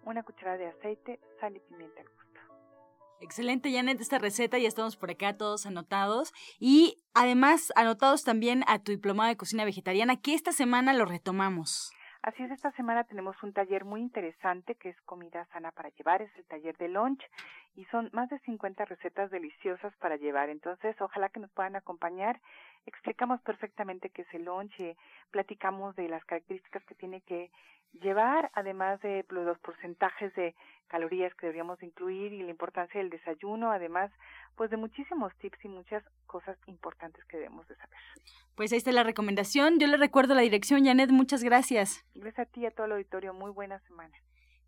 una 0.04 0.22
cucharada 0.22 0.58
de 0.58 0.68
aceite, 0.68 1.20
sal 1.40 1.56
y 1.56 1.60
pimienta 1.60 2.00
al 2.00 2.08
gusto. 2.08 2.18
Excelente, 3.20 3.72
Janet, 3.72 4.00
esta 4.00 4.18
receta. 4.18 4.58
Ya 4.58 4.68
estamos 4.68 4.96
por 4.96 5.10
acá 5.10 5.36
todos 5.36 5.66
anotados. 5.66 6.32
Y 6.60 7.02
además, 7.14 7.72
anotados 7.74 8.22
también 8.22 8.62
a 8.68 8.78
tu 8.78 8.92
diplomado 8.92 9.28
de 9.28 9.36
cocina 9.36 9.64
vegetariana, 9.64 10.20
que 10.20 10.34
esta 10.34 10.52
semana 10.52 10.92
lo 10.92 11.04
retomamos. 11.04 11.90
Así 12.22 12.42
es, 12.42 12.50
esta 12.50 12.72
semana 12.72 13.04
tenemos 13.04 13.40
un 13.44 13.52
taller 13.52 13.84
muy 13.84 14.00
interesante 14.00 14.74
que 14.74 14.88
es 14.88 15.00
comida 15.02 15.46
sana 15.52 15.70
para 15.70 15.90
llevar, 15.90 16.20
es 16.20 16.36
el 16.36 16.44
taller 16.46 16.76
de 16.76 16.88
lunch 16.88 17.22
y 17.76 17.84
son 17.86 18.10
más 18.12 18.28
de 18.28 18.40
50 18.40 18.84
recetas 18.86 19.30
deliciosas 19.30 19.94
para 19.96 20.16
llevar. 20.16 20.50
Entonces, 20.50 21.00
ojalá 21.00 21.28
que 21.28 21.38
nos 21.38 21.50
puedan 21.52 21.76
acompañar. 21.76 22.40
Explicamos 22.86 23.40
perfectamente 23.42 24.10
qué 24.10 24.22
es 24.22 24.34
el 24.34 24.46
lunch 24.46 24.80
y 24.80 24.96
platicamos 25.30 25.94
de 25.94 26.08
las 26.08 26.24
características 26.24 26.84
que 26.86 26.96
tiene 26.96 27.20
que 27.20 27.52
llevar, 27.92 28.50
además 28.54 29.00
de 29.00 29.24
los 29.30 29.58
porcentajes 29.58 30.34
de 30.34 30.54
calorías 30.88 31.34
que 31.34 31.46
deberíamos 31.46 31.82
incluir 31.82 32.32
y 32.32 32.42
la 32.42 32.50
importancia 32.50 33.00
del 33.00 33.10
desayuno, 33.10 33.70
además 33.70 34.10
pues 34.56 34.70
de 34.70 34.76
muchísimos 34.76 35.34
tips 35.36 35.64
y 35.64 35.68
muchas 35.68 36.02
cosas 36.26 36.58
importantes 36.66 37.24
que 37.26 37.36
debemos 37.36 37.68
de 37.68 37.76
saber. 37.76 37.98
Pues 38.56 38.72
ahí 38.72 38.78
está 38.78 38.90
la 38.90 39.04
recomendación. 39.04 39.78
Yo 39.78 39.86
le 39.86 39.96
recuerdo 39.96 40.34
la 40.34 40.42
dirección, 40.42 40.84
Janet, 40.84 41.10
muchas 41.10 41.44
gracias. 41.44 42.04
Gracias 42.14 42.48
a 42.48 42.50
ti 42.50 42.62
y 42.62 42.66
a 42.66 42.70
todo 42.70 42.86
el 42.86 42.92
auditorio. 42.92 43.32
Muy 43.32 43.52
buena 43.52 43.78
semana. 43.80 44.16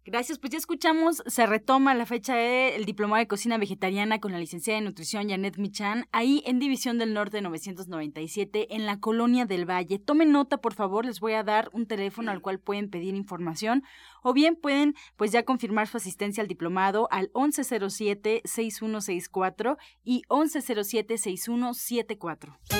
Gracias, 0.07 0.39
pues 0.39 0.53
ya 0.53 0.57
escuchamos, 0.57 1.23
se 1.27 1.45
retoma 1.45 1.95
la 1.95 2.07
fecha 2.07 2.35
del 2.35 2.87
Diplomado 2.87 3.21
de 3.21 3.29
Cocina 3.29 3.59
Vegetariana 3.59 4.19
con 4.19 4.33
la 4.33 4.39
licenciada 4.39 4.81
de 4.81 4.87
Nutrición 4.87 5.29
Janet 5.29 5.59
Michan, 5.59 6.07
ahí 6.11 6.43
en 6.47 6.59
División 6.59 6.97
del 6.97 7.13
Norte 7.13 7.43
997, 7.43 8.75
en 8.75 8.87
la 8.87 8.99
Colonia 8.99 9.45
del 9.45 9.69
Valle. 9.69 9.99
Tomen 9.99 10.33
nota, 10.33 10.57
por 10.57 10.73
favor, 10.73 11.05
les 11.05 11.21
voy 11.21 11.35
a 11.35 11.43
dar 11.43 11.69
un 11.75 11.85
teléfono 11.87 12.31
al 12.31 12.41
cual 12.41 12.61
pueden 12.61 12.89
pedir 12.89 13.15
información 13.15 13.83
o 14.23 14.33
bien 14.33 14.57
pueden 14.57 14.95
pues 15.17 15.33
ya 15.33 15.45
confirmar 15.45 15.87
su 15.87 15.99
asistencia 15.99 16.41
al 16.41 16.49
diplomado 16.49 17.07
al 17.11 17.31
1107-6164 17.35 19.77
y 20.03 20.23
1107-6174. 20.29 22.80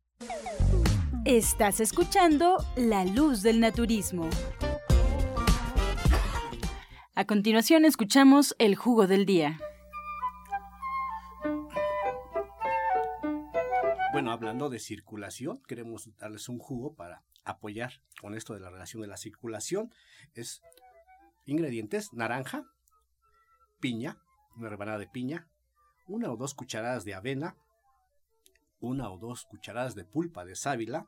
Estás 1.25 1.79
escuchando 1.79 2.57
La 2.75 3.05
Luz 3.05 3.43
del 3.43 3.59
Naturismo. 3.59 4.27
A 7.13 7.25
continuación 7.25 7.85
escuchamos 7.85 8.55
el 8.57 8.75
jugo 8.75 9.05
del 9.05 9.27
día. 9.27 9.59
Bueno, 14.13 14.31
hablando 14.31 14.71
de 14.71 14.79
circulación, 14.79 15.61
queremos 15.67 16.09
darles 16.17 16.49
un 16.49 16.57
jugo 16.57 16.95
para 16.95 17.21
apoyar 17.43 18.01
con 18.19 18.33
esto 18.33 18.55
de 18.55 18.61
la 18.61 18.71
relación 18.71 19.03
de 19.03 19.07
la 19.07 19.17
circulación. 19.17 19.93
Es 20.33 20.63
ingredientes, 21.45 22.13
naranja, 22.13 22.65
piña, 23.79 24.17
una 24.55 24.69
rebanada 24.69 24.97
de 24.97 25.07
piña, 25.07 25.47
una 26.07 26.31
o 26.31 26.35
dos 26.35 26.55
cucharadas 26.55 27.05
de 27.05 27.13
avena, 27.13 27.57
una 28.81 29.09
o 29.09 29.17
dos 29.17 29.45
cucharadas 29.45 29.95
de 29.95 30.03
pulpa 30.03 30.43
de 30.43 30.55
sábila, 30.55 31.07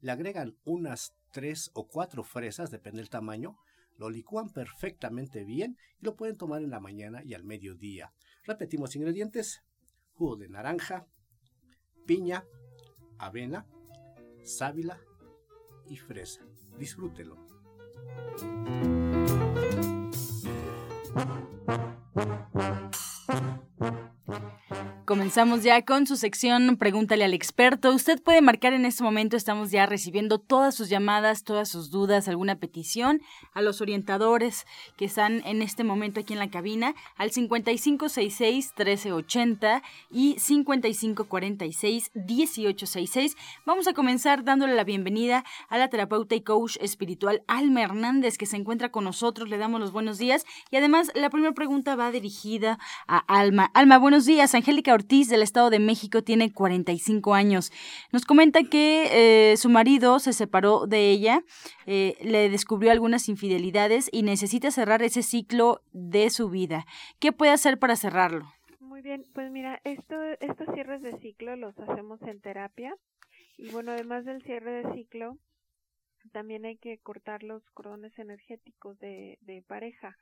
le 0.00 0.12
agregan 0.12 0.58
unas 0.64 1.14
tres 1.32 1.70
o 1.74 1.88
cuatro 1.88 2.22
fresas, 2.24 2.70
depende 2.70 2.98
del 2.98 3.08
tamaño, 3.08 3.56
lo 3.96 4.10
licúan 4.10 4.50
perfectamente 4.50 5.44
bien 5.44 5.78
y 6.00 6.04
lo 6.04 6.16
pueden 6.16 6.36
tomar 6.36 6.62
en 6.62 6.70
la 6.70 6.80
mañana 6.80 7.22
y 7.24 7.34
al 7.34 7.44
mediodía. 7.44 8.12
Repetimos 8.44 8.94
ingredientes, 8.96 9.62
jugo 10.12 10.36
de 10.36 10.48
naranja, 10.48 11.06
piña, 12.06 12.44
avena, 13.18 13.66
sábila 14.42 15.00
y 15.88 15.96
fresa. 15.96 16.44
Disfrútelo. 16.78 17.38
Comenzamos 25.04 25.62
ya 25.62 25.84
con 25.84 26.06
su 26.06 26.16
sección 26.16 26.78
Pregúntale 26.78 27.24
al 27.24 27.34
experto. 27.34 27.92
Usted 27.92 28.22
puede 28.22 28.40
marcar 28.40 28.72
en 28.72 28.86
este 28.86 29.02
momento, 29.02 29.36
estamos 29.36 29.70
ya 29.70 29.84
recibiendo 29.84 30.38
todas 30.38 30.74
sus 30.74 30.88
llamadas, 30.88 31.44
todas 31.44 31.68
sus 31.68 31.90
dudas, 31.90 32.26
alguna 32.26 32.56
petición 32.56 33.20
a 33.52 33.60
los 33.60 33.82
orientadores 33.82 34.64
que 34.96 35.04
están 35.04 35.42
en 35.44 35.60
este 35.60 35.84
momento 35.84 36.20
aquí 36.20 36.32
en 36.32 36.38
la 36.38 36.48
cabina 36.48 36.94
al 37.16 37.32
5566-1380 37.32 39.82
y 40.10 40.36
5546-1866. 40.36 43.36
Vamos 43.66 43.86
a 43.86 43.92
comenzar 43.92 44.42
dándole 44.42 44.74
la 44.74 44.84
bienvenida 44.84 45.44
a 45.68 45.76
la 45.76 45.88
terapeuta 45.88 46.34
y 46.34 46.40
coach 46.40 46.78
espiritual 46.80 47.42
Alma 47.46 47.82
Hernández 47.82 48.38
que 48.38 48.46
se 48.46 48.56
encuentra 48.56 48.90
con 48.90 49.04
nosotros. 49.04 49.50
Le 49.50 49.58
damos 49.58 49.80
los 49.80 49.92
buenos 49.92 50.16
días 50.16 50.46
y 50.70 50.76
además 50.76 51.12
la 51.14 51.28
primera 51.28 51.52
pregunta 51.52 51.94
va 51.94 52.10
dirigida 52.10 52.78
a 53.06 53.18
Alma. 53.18 53.70
Alma, 53.74 53.98
buenos 53.98 54.24
días. 54.24 54.54
Angélica 54.54 54.93
Ortiz 54.94 55.28
del 55.28 55.42
Estado 55.42 55.70
de 55.70 55.78
México 55.78 56.22
tiene 56.22 56.52
45 56.52 57.34
años. 57.34 57.72
Nos 58.12 58.24
comenta 58.24 58.62
que 58.62 59.52
eh, 59.52 59.56
su 59.56 59.68
marido 59.68 60.18
se 60.18 60.32
separó 60.32 60.86
de 60.86 61.10
ella, 61.10 61.42
eh, 61.86 62.16
le 62.22 62.48
descubrió 62.48 62.90
algunas 62.90 63.28
infidelidades 63.28 64.08
y 64.12 64.22
necesita 64.22 64.70
cerrar 64.70 65.02
ese 65.02 65.22
ciclo 65.22 65.82
de 65.92 66.30
su 66.30 66.48
vida. 66.48 66.86
¿Qué 67.18 67.32
puede 67.32 67.52
hacer 67.52 67.78
para 67.78 67.96
cerrarlo? 67.96 68.52
Muy 68.80 69.02
bien, 69.02 69.24
pues 69.34 69.50
mira, 69.50 69.80
esto, 69.84 70.16
estos 70.40 70.68
cierres 70.72 71.02
de 71.02 71.18
ciclo 71.18 71.56
los 71.56 71.78
hacemos 71.78 72.22
en 72.22 72.40
terapia 72.40 72.94
y 73.56 73.70
bueno, 73.70 73.92
además 73.92 74.24
del 74.24 74.42
cierre 74.42 74.82
de 74.82 74.94
ciclo, 74.94 75.38
también 76.32 76.64
hay 76.64 76.76
que 76.76 76.98
cortar 76.98 77.42
los 77.42 77.62
cordones 77.72 78.18
energéticos 78.18 78.98
de, 78.98 79.38
de 79.42 79.62
pareja 79.62 80.16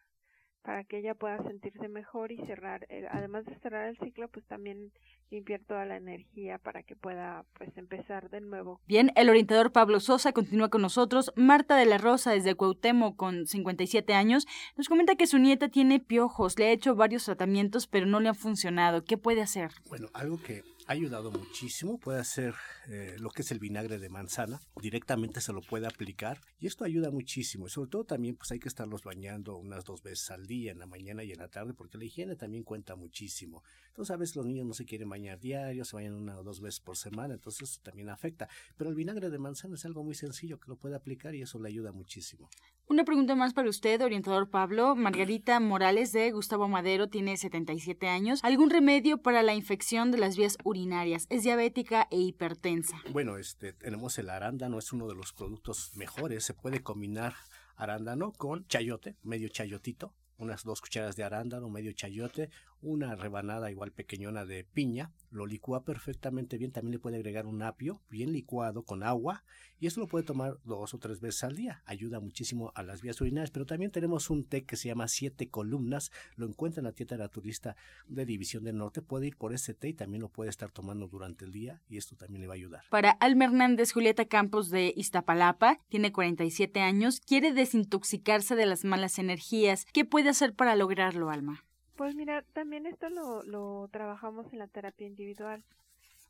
para 0.62 0.84
que 0.84 0.98
ella 0.98 1.14
pueda 1.14 1.42
sentirse 1.42 1.88
mejor 1.88 2.32
y 2.32 2.38
cerrar, 2.46 2.86
eh, 2.88 3.06
además 3.10 3.44
de 3.44 3.54
cerrar 3.56 3.88
el 3.88 3.98
ciclo, 3.98 4.28
pues 4.28 4.46
también 4.46 4.92
limpiar 5.30 5.60
toda 5.66 5.84
la 5.84 5.96
energía 5.96 6.58
para 6.58 6.82
que 6.82 6.94
pueda 6.94 7.44
pues 7.58 7.76
empezar 7.76 8.30
de 8.30 8.40
nuevo. 8.40 8.80
Bien, 8.86 9.10
el 9.16 9.28
orientador 9.28 9.72
Pablo 9.72 9.98
Sosa 9.98 10.32
continúa 10.32 10.68
con 10.68 10.82
nosotros. 10.82 11.32
Marta 11.36 11.76
de 11.76 11.86
la 11.86 11.98
Rosa 11.98 12.32
desde 12.32 12.54
Cuauhtémoc 12.54 13.16
con 13.16 13.46
57 13.46 14.14
años 14.14 14.46
nos 14.76 14.88
comenta 14.88 15.16
que 15.16 15.26
su 15.26 15.38
nieta 15.38 15.68
tiene 15.68 16.00
piojos, 16.00 16.58
le 16.58 16.66
ha 16.66 16.70
hecho 16.70 16.94
varios 16.94 17.24
tratamientos 17.24 17.86
pero 17.86 18.06
no 18.06 18.20
le 18.20 18.28
han 18.28 18.34
funcionado. 18.34 19.04
¿Qué 19.04 19.16
puede 19.16 19.42
hacer? 19.42 19.72
Bueno, 19.88 20.08
algo 20.12 20.38
que 20.40 20.62
ha 20.92 20.94
ayudado 20.94 21.30
muchísimo. 21.30 21.98
Puede 21.98 22.20
hacer 22.20 22.54
eh, 22.88 23.16
lo 23.18 23.30
que 23.30 23.40
es 23.40 23.50
el 23.50 23.58
vinagre 23.58 23.98
de 23.98 24.10
manzana. 24.10 24.60
Directamente 24.80 25.40
se 25.40 25.54
lo 25.54 25.62
puede 25.62 25.86
aplicar. 25.86 26.38
Y 26.60 26.66
esto 26.66 26.84
ayuda 26.84 27.10
muchísimo. 27.10 27.66
Y 27.66 27.70
sobre 27.70 27.88
todo 27.88 28.04
también 28.04 28.36
pues 28.36 28.52
hay 28.52 28.58
que 28.58 28.68
estarlos 28.68 29.02
bañando 29.02 29.56
unas 29.56 29.86
dos 29.86 30.02
veces 30.02 30.30
al 30.30 30.46
día, 30.46 30.70
en 30.70 30.78
la 30.78 30.86
mañana 30.86 31.24
y 31.24 31.32
en 31.32 31.38
la 31.38 31.48
tarde, 31.48 31.72
porque 31.72 31.96
la 31.96 32.04
higiene 32.04 32.36
también 32.36 32.62
cuenta 32.62 32.94
muchísimo. 32.94 33.62
Entonces 33.88 34.14
a 34.14 34.18
veces 34.18 34.36
los 34.36 34.44
niños 34.44 34.66
no 34.66 34.74
se 34.74 34.84
quieren 34.84 35.08
bañar 35.08 35.40
diario, 35.40 35.84
se 35.86 35.96
bañan 35.96 36.14
una 36.14 36.38
o 36.38 36.42
dos 36.42 36.60
veces 36.60 36.80
por 36.80 36.98
semana, 36.98 37.34
entonces 37.34 37.70
eso 37.70 37.80
también 37.82 38.10
afecta. 38.10 38.50
Pero 38.76 38.90
el 38.90 38.96
vinagre 38.96 39.30
de 39.30 39.38
manzana 39.38 39.76
es 39.76 39.84
algo 39.86 40.04
muy 40.04 40.14
sencillo 40.14 40.60
que 40.60 40.68
lo 40.68 40.76
puede 40.76 40.94
aplicar 40.94 41.34
y 41.34 41.40
eso 41.40 41.58
le 41.58 41.68
ayuda 41.68 41.92
muchísimo. 41.92 42.50
Una 42.88 43.04
pregunta 43.04 43.34
más 43.36 43.54
para 43.54 43.70
usted, 43.70 44.02
orientador 44.02 44.50
Pablo. 44.50 44.94
Margarita 44.96 45.60
Morales 45.60 46.12
de 46.12 46.30
Gustavo 46.32 46.68
Madero 46.68 47.08
tiene 47.08 47.36
77 47.36 48.08
años. 48.08 48.40
¿Algún 48.42 48.70
remedio 48.70 49.18
para 49.18 49.42
la 49.42 49.54
infección 49.54 50.10
de 50.10 50.18
las 50.18 50.36
vías 50.36 50.58
urinarias? 50.64 51.26
Es 51.30 51.44
diabética 51.44 52.08
e 52.10 52.18
hipertensa. 52.18 53.00
Bueno, 53.10 53.38
este, 53.38 53.72
tenemos 53.72 54.18
el 54.18 54.28
arándano, 54.28 54.78
es 54.78 54.92
uno 54.92 55.06
de 55.06 55.14
los 55.14 55.32
productos 55.32 55.92
mejores. 55.96 56.44
Se 56.44 56.54
puede 56.54 56.82
combinar 56.82 57.34
arándano 57.76 58.32
con 58.32 58.66
chayote, 58.66 59.16
medio 59.22 59.48
chayotito, 59.48 60.12
unas 60.42 60.64
dos 60.64 60.80
cucharadas 60.80 61.16
de 61.16 61.24
arándano, 61.24 61.70
medio 61.70 61.92
chayote, 61.92 62.50
una 62.82 63.14
rebanada 63.14 63.70
igual 63.70 63.92
pequeñona 63.92 64.44
de 64.44 64.64
piña, 64.64 65.12
lo 65.30 65.46
licúa 65.46 65.84
perfectamente 65.84 66.58
bien, 66.58 66.72
también 66.72 66.92
le 66.92 66.98
puede 66.98 67.16
agregar 67.16 67.46
un 67.46 67.62
apio 67.62 68.02
bien 68.10 68.32
licuado 68.32 68.82
con 68.82 69.02
agua 69.02 69.44
y 69.78 69.86
esto 69.86 70.00
lo 70.00 70.08
puede 70.08 70.24
tomar 70.24 70.58
dos 70.64 70.94
o 70.94 70.98
tres 70.98 71.20
veces 71.20 71.44
al 71.44 71.56
día, 71.56 71.82
ayuda 71.86 72.20
muchísimo 72.20 72.72
a 72.74 72.82
las 72.82 73.00
vías 73.02 73.20
urinarias, 73.20 73.50
pero 73.50 73.66
también 73.66 73.90
tenemos 73.90 74.30
un 74.30 74.44
té 74.44 74.64
que 74.64 74.76
se 74.76 74.88
llama 74.88 75.08
siete 75.08 75.48
columnas, 75.48 76.10
lo 76.36 76.46
encuentra 76.46 76.80
en 76.80 76.84
la 76.84 76.92
tienda 76.92 77.16
naturista 77.16 77.76
de 78.08 78.26
División 78.26 78.64
del 78.64 78.76
Norte, 78.76 79.00
puede 79.00 79.28
ir 79.28 79.36
por 79.36 79.54
ese 79.54 79.74
té 79.74 79.88
y 79.88 79.94
también 79.94 80.22
lo 80.22 80.28
puede 80.28 80.50
estar 80.50 80.70
tomando 80.70 81.06
durante 81.06 81.44
el 81.44 81.52
día 81.52 81.80
y 81.88 81.98
esto 81.98 82.16
también 82.16 82.42
le 82.42 82.48
va 82.48 82.54
a 82.54 82.56
ayudar. 82.56 82.82
Para 82.90 83.12
Alma 83.12 83.44
Hernández, 83.44 83.92
Julieta 83.92 84.24
Campos 84.26 84.70
de 84.70 84.92
Iztapalapa, 84.96 85.78
tiene 85.88 86.12
47 86.12 86.80
años, 86.80 87.20
quiere 87.20 87.52
desintoxicarse 87.52 88.56
de 88.56 88.66
las 88.66 88.84
malas 88.84 89.18
energías, 89.18 89.86
¿qué 89.92 90.04
puede 90.04 90.31
hacer 90.32 90.54
para 90.54 90.76
lograrlo, 90.76 91.30
Alma? 91.30 91.64
Pues 91.96 92.14
mira, 92.14 92.42
también 92.52 92.86
esto 92.86 93.08
lo, 93.08 93.42
lo 93.44 93.88
trabajamos 93.92 94.52
en 94.52 94.58
la 94.58 94.66
terapia 94.66 95.06
individual. 95.06 95.62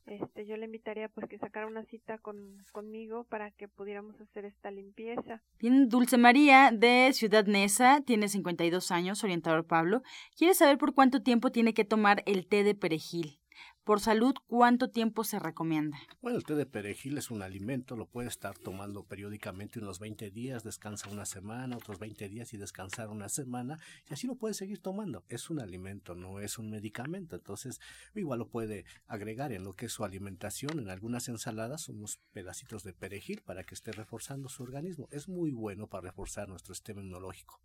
Este, 0.05 0.45
yo 0.45 0.57
le 0.57 0.65
invitaría 0.65 1.07
pues 1.07 1.29
que 1.29 1.37
sacara 1.37 1.65
una 1.65 1.85
cita 1.85 2.17
con, 2.17 2.57
conmigo 2.73 3.23
para 3.23 3.51
que 3.51 3.69
pudiéramos 3.69 4.19
hacer 4.19 4.43
esta 4.43 4.69
limpieza. 4.69 5.41
Bien, 5.59 5.87
Dulce 5.87 6.17
María 6.17 6.71
de 6.73 7.11
Ciudad 7.13 7.45
Neza, 7.45 8.01
tiene 8.01 8.27
52 8.27 8.91
años, 8.91 9.23
orientador 9.23 9.65
Pablo, 9.65 10.01
quiere 10.37 10.55
saber 10.55 10.77
por 10.77 10.93
cuánto 10.93 11.21
tiempo 11.21 11.51
tiene 11.51 11.73
que 11.73 11.85
tomar 11.85 12.21
el 12.25 12.47
té 12.47 12.63
de 12.63 12.75
perejil. 12.75 13.39
Por 13.83 13.99
salud, 13.99 14.33
¿cuánto 14.47 14.89
tiempo 14.91 15.25
se 15.25 15.39
recomienda? 15.39 15.97
Bueno, 16.21 16.37
el 16.37 16.45
té 16.45 16.55
de 16.55 16.65
perejil 16.65 17.17
es 17.17 17.29
un 17.29 17.41
alimento, 17.41 17.97
lo 17.97 18.05
puede 18.05 18.29
estar 18.29 18.57
tomando 18.57 19.03
periódicamente 19.03 19.79
unos 19.79 19.99
20 19.99 20.31
días, 20.31 20.63
descansa 20.63 21.09
una 21.09 21.25
semana, 21.25 21.75
otros 21.75 21.99
20 21.99 22.29
días 22.29 22.53
y 22.53 22.57
descansar 22.57 23.09
una 23.09 23.27
semana, 23.27 23.79
y 24.09 24.13
así 24.13 24.25
lo 24.25 24.35
puede 24.35 24.53
seguir 24.53 24.79
tomando. 24.79 25.25
Es 25.27 25.49
un 25.49 25.59
alimento, 25.59 26.15
no 26.15 26.39
es 26.39 26.57
un 26.57 26.69
medicamento, 26.69 27.35
entonces 27.35 27.81
igual 28.15 28.39
lo 28.39 28.47
puede 28.47 28.85
agregar 29.05 29.51
en 29.51 29.65
lo 29.65 29.73
que 29.73 29.87
es 29.87 29.91
su 29.91 30.05
alimentación, 30.05 30.79
en 30.79 30.89
algunas 30.89 31.27
ensaladas, 31.27 31.89
unos 31.89 32.21
pedacitos 32.31 32.83
de 32.83 32.93
perejil 32.93 33.41
para 33.41 33.65
que 33.65 33.75
esté 33.75 33.91
reforzando 33.91 34.47
su 34.47 34.63
organismo. 34.63 35.09
Es 35.11 35.27
muy 35.27 35.51
bueno 35.51 35.87
para 35.87 36.07
reforzar 36.07 36.47
nuestro 36.47 36.73
sistema 36.73 37.01
inmunológico. 37.01 37.59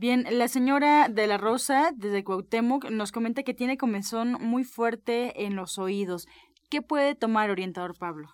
Bien, 0.00 0.24
la 0.30 0.46
señora 0.46 1.08
de 1.08 1.26
la 1.26 1.38
Rosa, 1.38 1.90
desde 1.92 2.22
Cuauhtémoc, 2.22 2.88
nos 2.88 3.10
comenta 3.10 3.42
que 3.42 3.52
tiene 3.52 3.76
comezón 3.76 4.34
muy 4.34 4.62
fuerte 4.62 5.44
en 5.44 5.56
los 5.56 5.76
oídos. 5.76 6.28
¿Qué 6.70 6.82
puede 6.82 7.16
tomar, 7.16 7.50
orientador 7.50 7.98
Pablo? 7.98 8.28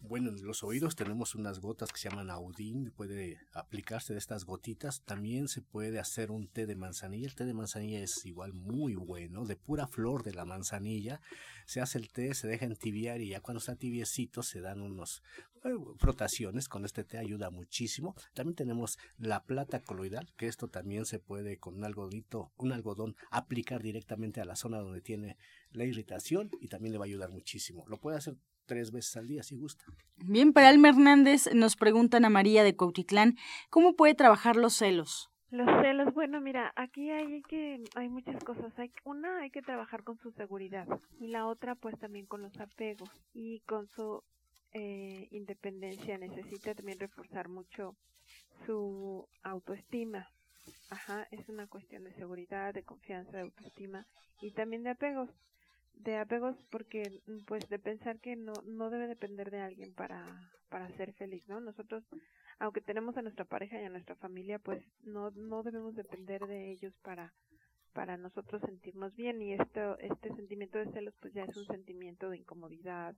Bueno, 0.00 0.30
en 0.30 0.42
los 0.44 0.62
oídos 0.62 0.94
tenemos 0.94 1.34
unas 1.34 1.58
gotas 1.58 1.92
que 1.92 1.98
se 1.98 2.08
llaman 2.08 2.30
Audin, 2.30 2.92
puede 2.92 3.38
aplicarse 3.52 4.12
de 4.12 4.18
estas 4.18 4.44
gotitas. 4.44 5.02
También 5.02 5.48
se 5.48 5.60
puede 5.60 5.98
hacer 5.98 6.30
un 6.30 6.46
té 6.48 6.66
de 6.66 6.76
manzanilla. 6.76 7.26
El 7.26 7.34
té 7.34 7.44
de 7.44 7.52
manzanilla 7.52 8.00
es 8.00 8.24
igual 8.24 8.54
muy 8.54 8.94
bueno, 8.94 9.44
de 9.44 9.56
pura 9.56 9.86
flor 9.88 10.22
de 10.22 10.32
la 10.32 10.44
manzanilla. 10.44 11.20
Se 11.66 11.80
hace 11.80 11.98
el 11.98 12.10
té, 12.10 12.32
se 12.34 12.46
deja 12.46 12.64
entibiar 12.64 13.20
y 13.20 13.30
ya 13.30 13.40
cuando 13.40 13.58
está 13.58 13.74
tibiecito 13.74 14.42
se 14.42 14.60
dan 14.60 14.80
unos 14.80 15.22
eh, 15.64 15.70
frotaciones. 15.98 16.68
Con 16.68 16.84
este 16.84 17.02
té 17.02 17.18
ayuda 17.18 17.50
muchísimo. 17.50 18.14
También 18.34 18.54
tenemos 18.54 18.98
la 19.18 19.44
plata 19.44 19.82
coloidal, 19.82 20.32
que 20.36 20.46
esto 20.46 20.68
también 20.68 21.06
se 21.06 21.18
puede 21.18 21.58
con 21.58 21.74
un 21.74 21.84
algodito, 21.84 22.52
un 22.56 22.72
algodón 22.72 23.16
aplicar 23.30 23.82
directamente 23.82 24.40
a 24.40 24.44
la 24.44 24.56
zona 24.56 24.78
donde 24.78 25.02
tiene 25.02 25.36
la 25.72 25.84
irritación 25.84 26.50
y 26.60 26.68
también 26.68 26.92
le 26.92 26.98
va 26.98 27.04
a 27.04 27.08
ayudar 27.08 27.30
muchísimo. 27.30 27.84
Lo 27.88 27.98
puede 27.98 28.16
hacer 28.16 28.36
tres 28.68 28.92
veces 28.92 29.16
al 29.16 29.26
día 29.26 29.42
si 29.42 29.56
gusta. 29.56 29.84
Bien, 30.18 30.52
para 30.52 30.68
Alma 30.68 30.90
Hernández 30.90 31.52
nos 31.52 31.74
preguntan 31.74 32.24
a 32.24 32.30
María 32.30 32.62
de 32.62 32.76
Cautitlán, 32.76 33.36
¿cómo 33.70 33.96
puede 33.96 34.14
trabajar 34.14 34.54
los 34.54 34.74
celos? 34.74 35.30
Los 35.50 35.66
celos, 35.80 36.12
bueno, 36.12 36.42
mira, 36.42 36.72
aquí 36.76 37.10
hay 37.10 37.40
que 37.42 37.82
hay 37.94 38.08
muchas 38.10 38.44
cosas. 38.44 38.78
Hay 38.78 38.92
una 39.04 39.40
hay 39.40 39.50
que 39.50 39.62
trabajar 39.62 40.04
con 40.04 40.18
su 40.18 40.30
seguridad 40.32 40.86
y 41.18 41.28
la 41.28 41.46
otra 41.46 41.74
pues 41.74 41.98
también 41.98 42.26
con 42.26 42.42
los 42.42 42.60
apegos 42.60 43.10
y 43.32 43.60
con 43.60 43.88
su 43.88 44.22
eh, 44.72 45.26
independencia. 45.30 46.18
Necesita 46.18 46.74
también 46.74 47.00
reforzar 47.00 47.48
mucho 47.48 47.96
su 48.66 49.26
autoestima. 49.42 50.28
Ajá, 50.90 51.26
es 51.30 51.48
una 51.48 51.66
cuestión 51.66 52.04
de 52.04 52.12
seguridad, 52.12 52.74
de 52.74 52.82
confianza, 52.82 53.38
de 53.38 53.44
autoestima 53.44 54.06
y 54.42 54.50
también 54.50 54.82
de 54.82 54.90
apegos 54.90 55.30
de 55.98 56.16
apegos 56.16 56.56
porque 56.70 57.20
pues 57.46 57.68
de 57.68 57.78
pensar 57.78 58.20
que 58.20 58.36
no 58.36 58.54
no 58.66 58.90
debe 58.90 59.06
depender 59.06 59.50
de 59.50 59.60
alguien 59.60 59.92
para 59.94 60.50
para 60.68 60.88
ser 60.96 61.12
feliz 61.14 61.46
no 61.48 61.60
nosotros 61.60 62.04
aunque 62.58 62.80
tenemos 62.80 63.16
a 63.16 63.22
nuestra 63.22 63.44
pareja 63.44 63.80
y 63.80 63.84
a 63.84 63.90
nuestra 63.90 64.16
familia 64.16 64.58
pues 64.58 64.82
no 65.02 65.30
no 65.30 65.62
debemos 65.62 65.94
depender 65.94 66.46
de 66.46 66.70
ellos 66.70 66.94
para 67.02 67.32
para 67.92 68.16
nosotros 68.16 68.62
sentirnos 68.64 69.16
bien. 69.16 69.42
Y 69.42 69.54
esto 69.54 69.98
este 69.98 70.32
sentimiento 70.36 70.78
de 70.78 70.92
celos 70.92 71.14
pues 71.20 71.34
ya 71.34 71.44
es 71.44 71.56
un 71.56 71.66
sentimiento 71.66 72.30
de 72.30 72.38
incomodidad 72.38 73.16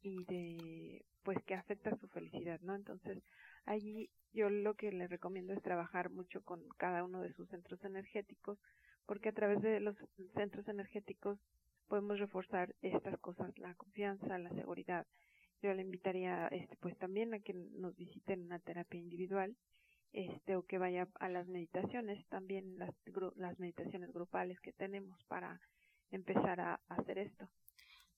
y 0.00 0.24
de 0.24 1.04
pues 1.22 1.38
que 1.44 1.54
afecta 1.54 1.96
su 1.96 2.08
felicidad 2.08 2.60
no 2.62 2.74
entonces 2.74 3.22
allí 3.64 4.10
yo 4.32 4.50
lo 4.50 4.74
que 4.74 4.90
le 4.90 5.06
recomiendo 5.06 5.52
es 5.52 5.62
trabajar 5.62 6.10
mucho 6.10 6.42
con 6.42 6.68
cada 6.78 7.04
uno 7.04 7.20
de 7.20 7.32
sus 7.32 7.48
centros 7.48 7.84
energéticos 7.84 8.58
porque 9.06 9.28
a 9.28 9.32
través 9.32 9.62
de 9.62 9.78
los 9.78 9.96
centros 10.34 10.66
energéticos 10.66 11.38
podemos 11.92 12.18
reforzar 12.18 12.74
estas 12.80 13.18
cosas, 13.20 13.52
la 13.58 13.74
confianza, 13.74 14.38
la 14.38 14.48
seguridad. 14.54 15.06
Yo 15.60 15.74
le 15.74 15.82
invitaría 15.82 16.46
este 16.46 16.74
pues 16.78 16.96
también 16.96 17.34
a 17.34 17.40
que 17.40 17.52
nos 17.52 17.94
visiten 17.96 18.40
una 18.44 18.58
terapia 18.60 18.98
individual 18.98 19.54
este 20.14 20.56
o 20.56 20.62
que 20.62 20.78
vaya 20.78 21.06
a 21.20 21.28
las 21.28 21.48
meditaciones, 21.48 22.26
también 22.28 22.78
las 22.78 22.94
las 23.36 23.58
meditaciones 23.58 24.10
grupales 24.10 24.58
que 24.60 24.72
tenemos 24.72 25.22
para 25.24 25.60
empezar 26.10 26.60
a, 26.62 26.80
hacer 26.88 27.18
esto. 27.18 27.50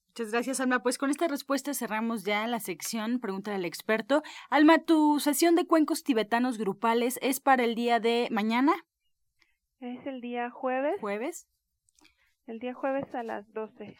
Muchas 0.07 0.31
gracias, 0.31 0.61
Alma. 0.61 0.81
Pues 0.81 0.97
con 0.97 1.09
esta 1.09 1.27
respuesta 1.27 1.73
cerramos 1.73 2.23
ya 2.23 2.47
la 2.47 2.61
sección 2.61 3.19
Pregúntale 3.19 3.57
al 3.57 3.65
experto. 3.65 4.23
Alma, 4.49 4.85
¿tu 4.85 5.19
sesión 5.19 5.55
de 5.55 5.67
cuencos 5.67 6.03
tibetanos 6.03 6.57
grupales 6.57 7.19
es 7.21 7.41
para 7.41 7.65
el 7.65 7.75
día 7.75 7.99
de 7.99 8.29
mañana? 8.31 8.71
Es 9.81 10.07
el 10.07 10.21
día 10.21 10.49
jueves. 10.49 10.95
¿Jueves? 11.01 11.49
El 12.47 12.59
día 12.59 12.75
jueves 12.75 13.05
a 13.15 13.23
las 13.23 13.51
12. 13.53 13.97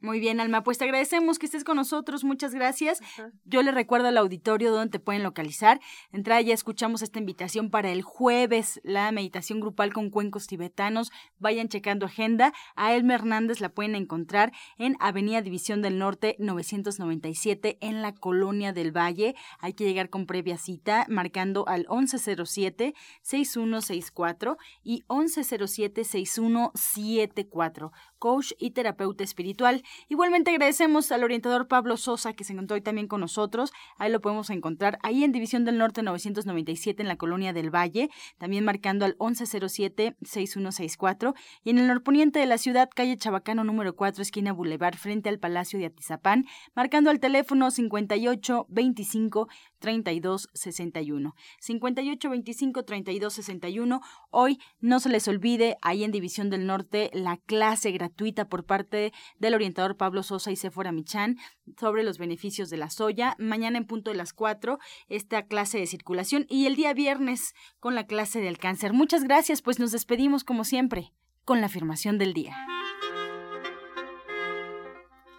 Muy 0.00 0.20
bien, 0.20 0.40
Alma, 0.40 0.62
pues 0.62 0.76
te 0.76 0.84
agradecemos 0.84 1.38
que 1.38 1.46
estés 1.46 1.64
con 1.64 1.76
nosotros, 1.76 2.22
muchas 2.22 2.54
gracias. 2.54 3.00
Yo 3.44 3.62
le 3.62 3.70
recuerdo 3.70 4.08
al 4.08 4.18
auditorio 4.18 4.70
dónde 4.70 4.90
te 4.90 5.00
pueden 5.00 5.22
localizar. 5.22 5.80
Entrada 6.12 6.42
ya 6.42 6.52
escuchamos 6.52 7.00
esta 7.00 7.18
invitación 7.18 7.70
para 7.70 7.90
el 7.90 8.02
jueves, 8.02 8.78
la 8.84 9.10
meditación 9.10 9.58
grupal 9.58 9.94
con 9.94 10.10
cuencos 10.10 10.46
tibetanos. 10.46 11.10
Vayan 11.38 11.70
checando 11.70 12.04
agenda. 12.04 12.52
A 12.74 12.94
Elma 12.94 13.14
Hernández 13.14 13.62
la 13.62 13.70
pueden 13.70 13.94
encontrar 13.94 14.52
en 14.76 14.98
Avenida 15.00 15.40
División 15.40 15.80
del 15.80 15.98
Norte 15.98 16.36
997 16.40 17.78
en 17.80 18.02
la 18.02 18.14
Colonia 18.14 18.74
del 18.74 18.94
Valle. 18.94 19.34
Hay 19.60 19.72
que 19.72 19.84
llegar 19.84 20.10
con 20.10 20.26
previa 20.26 20.58
cita 20.58 21.06
marcando 21.08 21.66
al 21.66 21.86
1107-6164 21.86 24.58
y 24.82 25.04
1107-6174. 25.08 27.92
Coach 28.18 28.52
y 28.58 28.70
terapeuta 28.70 29.24
espiritual. 29.24 29.82
Igualmente 30.08 30.50
agradecemos 30.50 31.12
al 31.12 31.24
orientador 31.24 31.68
Pablo 31.68 31.96
Sosa 31.96 32.32
que 32.32 32.44
se 32.44 32.52
encontró 32.52 32.74
hoy 32.74 32.80
también 32.80 33.08
con 33.08 33.20
nosotros. 33.20 33.72
Ahí 33.98 34.10
lo 34.10 34.20
podemos 34.20 34.50
encontrar 34.50 34.98
ahí 35.02 35.24
en 35.24 35.32
División 35.32 35.64
del 35.64 35.78
Norte 35.78 36.02
997 36.02 37.02
en 37.02 37.08
la 37.08 37.16
Colonia 37.16 37.52
del 37.52 37.74
Valle, 37.74 38.10
también 38.38 38.64
marcando 38.64 39.04
al 39.04 39.16
1107-6164 39.18 41.34
y 41.64 41.70
en 41.70 41.78
el 41.78 41.86
norponiente 41.86 42.38
de 42.38 42.46
la 42.46 42.58
ciudad, 42.58 42.88
calle 42.94 43.16
Chabacano 43.16 43.64
número 43.64 43.96
4, 43.96 44.22
esquina 44.22 44.52
Boulevard, 44.52 44.96
frente 44.96 45.28
al 45.28 45.38
Palacio 45.38 45.78
de 45.78 45.86
Atizapán, 45.86 46.46
marcando 46.74 47.10
al 47.10 47.20
teléfono 47.20 47.70
58 47.70 48.66
25 48.68 49.48
32 49.78 50.48
61. 50.52 51.34
58 51.60 52.30
25 52.30 52.84
32 52.84 53.32
61. 53.32 54.00
Hoy 54.30 54.58
no 54.80 55.00
se 55.00 55.08
les 55.08 55.28
olvide, 55.28 55.76
ahí 55.82 56.04
en 56.04 56.12
División 56.12 56.50
del 56.50 56.66
Norte, 56.66 57.10
la 57.12 57.36
clase 57.36 57.90
gratuita 58.06 58.48
por 58.48 58.64
parte 58.64 59.12
del 59.38 59.54
orientador 59.54 59.96
Pablo 59.96 60.22
Sosa 60.22 60.50
y 60.52 60.56
Sephora 60.56 60.92
Michan 60.92 61.36
sobre 61.78 62.04
los 62.04 62.18
beneficios 62.18 62.70
de 62.70 62.76
la 62.76 62.88
soya. 62.88 63.34
Mañana 63.38 63.78
en 63.78 63.86
punto 63.86 64.10
de 64.10 64.16
las 64.16 64.32
4, 64.32 64.78
esta 65.08 65.46
clase 65.46 65.78
de 65.78 65.86
circulación 65.86 66.46
y 66.48 66.66
el 66.66 66.76
día 66.76 66.94
viernes 66.94 67.54
con 67.80 67.94
la 67.94 68.06
clase 68.06 68.40
del 68.40 68.58
cáncer. 68.58 68.92
Muchas 68.92 69.24
gracias, 69.24 69.60
pues 69.60 69.78
nos 69.78 69.90
despedimos 69.90 70.44
como 70.44 70.64
siempre 70.64 71.12
con 71.44 71.60
la 71.60 71.66
afirmación 71.66 72.18
del 72.18 72.32
día. 72.32 72.56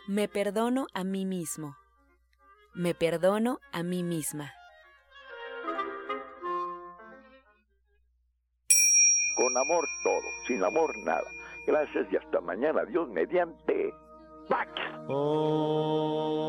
Me 0.07 0.27
perdono 0.27 0.87
a 0.93 1.03
mí 1.03 1.25
mismo. 1.25 1.77
Me 2.73 2.93
perdono 2.93 3.59
a 3.71 3.83
mí 3.83 4.03
misma. 4.03 4.53
Con 9.35 9.57
amor 9.57 9.87
todo, 10.03 10.21
sin 10.47 10.63
amor 10.63 10.97
nada. 10.99 11.27
Gracias 11.67 12.07
y 12.11 12.15
hasta 12.15 12.39
mañana. 12.41 12.85
Dios 12.85 13.07
mediante. 13.09 13.93
¡Pax! 14.47 14.71
Oh. 15.09 16.47